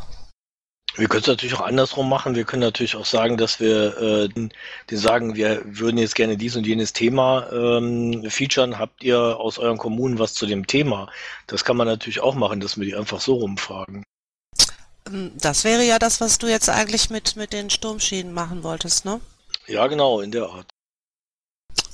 Wir 0.96 1.08
können 1.08 1.22
es 1.22 1.28
natürlich 1.28 1.56
auch 1.56 1.62
andersrum 1.62 2.08
machen. 2.08 2.36
Wir 2.36 2.44
können 2.44 2.62
natürlich 2.62 2.96
auch 2.96 3.06
sagen, 3.06 3.38
dass 3.38 3.60
wir 3.60 3.98
äh, 3.98 4.28
den 4.30 4.52
sagen, 4.92 5.36
wir 5.36 5.64
würden 5.66 5.98
jetzt 5.98 6.14
gerne 6.14 6.38
dies 6.38 6.56
und 6.56 6.68
jenes 6.68 6.94
Thema 6.94 7.52
ähm, 7.52 8.30
featuren. 8.30 8.78
Habt 8.78 9.04
ihr 9.04 9.20
aus 9.20 9.58
euren 9.58 9.80
Kommunen 9.80 10.20
was 10.20 10.36
zu 10.36 10.46
dem 10.46 10.68
Thema? 10.68 11.10
Das 11.48 11.66
kann 11.66 11.78
man 11.78 11.88
natürlich 11.88 12.20
auch 12.20 12.36
machen, 12.36 12.60
dass 12.60 12.78
wir 12.78 12.86
die 12.86 12.96
einfach 12.96 13.20
so 13.20 13.36
rumfragen. 13.36 14.04
Ähm, 15.08 15.32
das 15.36 15.64
wäre 15.64 15.84
ja 15.84 15.98
das, 15.98 16.22
was 16.22 16.38
du 16.38 16.48
jetzt 16.48 16.70
eigentlich 16.70 17.10
mit, 17.10 17.36
mit 17.36 17.54
den 17.54 17.72
Sturmschäden 17.72 18.32
machen 18.32 18.64
wolltest, 18.64 19.04
ne? 19.04 19.20
Ja, 19.66 19.88
genau, 19.88 20.20
in 20.22 20.32
der 20.32 20.48
Art. 20.50 20.68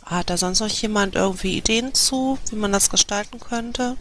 Hat 0.03 0.29
da 0.29 0.37
sonst 0.37 0.59
noch 0.59 0.67
jemand 0.67 1.15
irgendwie 1.15 1.55
Ideen 1.55 1.93
zu, 1.93 2.37
wie 2.49 2.55
man 2.55 2.73
das 2.73 2.89
gestalten 2.89 3.39
könnte? 3.39 3.95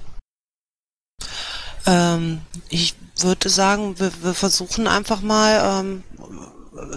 Ähm, 1.88 2.42
ich 2.68 2.94
würde 3.20 3.48
sagen, 3.48 3.98
wir, 3.98 4.12
wir 4.22 4.34
versuchen 4.34 4.86
einfach 4.86 5.22
mal 5.22 5.80
ähm, 5.80 6.04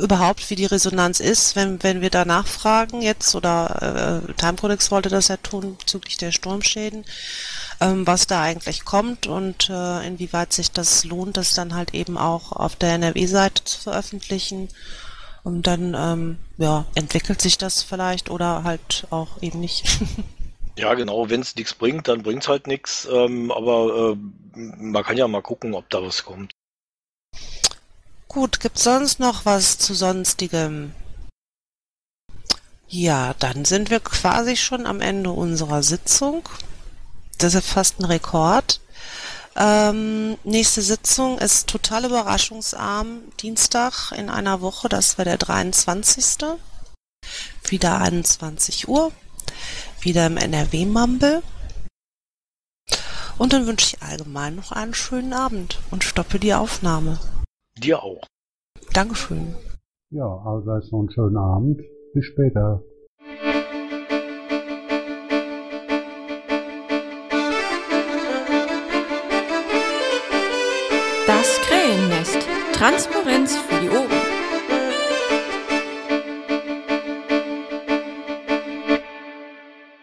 überhaupt, 0.02 0.50
wie 0.50 0.56
die 0.56 0.66
Resonanz 0.66 1.20
ist, 1.20 1.56
wenn, 1.56 1.82
wenn 1.82 2.02
wir 2.02 2.10
da 2.10 2.26
nachfragen 2.26 3.02
jetzt, 3.02 3.34
oder 3.34 4.22
äh, 4.28 4.34
Timecodex 4.34 4.92
wollte 4.92 5.10
das 5.10 5.30
ja 5.30 5.38
tun 5.38 5.78
bezüglich 5.78 6.18
der 6.18 6.32
Sturmschäden, 6.32 7.06
ähm, 7.80 8.06
was 8.06 8.28
da 8.28 8.42
eigentlich 8.42 8.84
kommt 8.84 9.28
und 9.28 9.70
äh, 9.70 10.06
inwieweit 10.06 10.54
sich 10.54 10.72
das 10.72 11.06
lohnt, 11.06 11.38
das 11.38 11.54
dann 11.54 11.74
halt 11.74 11.94
eben 11.94 12.18
auch 12.18 12.52
auf 12.52 12.76
der 12.76 12.94
NRW-Seite 12.96 13.64
zu 13.64 13.80
veröffentlichen. 13.80 14.68
Und 15.44 15.66
dann 15.66 15.96
ähm, 15.98 16.38
ja, 16.58 16.86
entwickelt 16.94 17.42
sich 17.42 17.58
das 17.58 17.82
vielleicht 17.82 18.30
oder 18.30 18.64
halt 18.64 19.08
auch 19.10 19.42
eben 19.42 19.60
nicht. 19.60 19.86
Ja, 20.82 20.96
genau, 20.96 21.30
wenn 21.30 21.42
es 21.42 21.56
nichts 21.56 21.76
bringt, 21.76 22.08
dann 22.08 22.24
bringt 22.24 22.42
es 22.42 22.50
halt 22.50 22.66
nichts. 22.66 23.08
Ähm, 23.12 23.52
aber 23.52 24.16
äh, 24.56 24.58
man 24.58 25.04
kann 25.04 25.16
ja 25.16 25.28
mal 25.28 25.44
gucken, 25.44 25.76
ob 25.76 25.88
da 25.92 26.02
was 26.02 26.26
kommt. 26.26 26.54
Gut, 28.28 28.60
gibt's 28.60 28.84
sonst 28.84 29.20
noch 29.20 29.46
was 29.46 29.78
zu 29.78 29.94
sonstigem? 29.94 30.96
Ja, 32.88 33.36
dann 33.38 33.64
sind 33.64 33.92
wir 33.92 34.00
quasi 34.00 34.58
schon 34.58 34.88
am 34.88 35.02
Ende 35.02 35.30
unserer 35.30 35.84
Sitzung. 35.84 36.50
Das 37.38 37.54
ist 37.54 37.68
fast 37.68 38.00
ein 38.00 38.06
Rekord. 38.06 38.82
Ähm, 39.56 40.40
nächste 40.44 40.82
Sitzung 40.82 41.38
ist 41.38 41.68
total 41.68 42.06
überraschungsarm. 42.06 43.22
Dienstag 43.40 44.14
in 44.14 44.32
einer 44.32 44.62
Woche, 44.62 44.90
das 44.90 45.20
wäre 45.20 45.30
der 45.30 45.38
23. 45.38 46.58
Wieder 47.68 48.02
21 48.02 48.88
Uhr 48.88 49.12
wieder 50.02 50.28
im 50.28 50.38
NRW-Mumble. 50.38 51.44
Und 53.38 53.54
dann 53.54 53.66
wünsche 53.66 53.96
ich 53.96 54.04
allgemein 54.04 54.56
noch 54.56 54.72
einen 54.72 54.94
schönen 54.94 55.34
Abend 55.34 55.80
und 55.90 56.04
stoppe 56.04 56.40
die 56.40 56.54
Aufnahme. 56.54 57.20
Dir 57.78 58.04
auch. 58.04 58.22
Dankeschön. 58.94 59.56
Ja, 60.12 60.26
allseits 60.26 60.92
noch 60.92 61.00
einen 61.00 61.12
schönen 61.12 61.38
Abend. 61.38 61.82
Bis 62.14 62.26
später. 62.26 62.84
Das 71.26 71.62
Krähennest. 71.62 72.38
Transparenz 72.74 73.56
für 73.56 73.80
die 73.80 73.90
Ohren. 73.90 74.11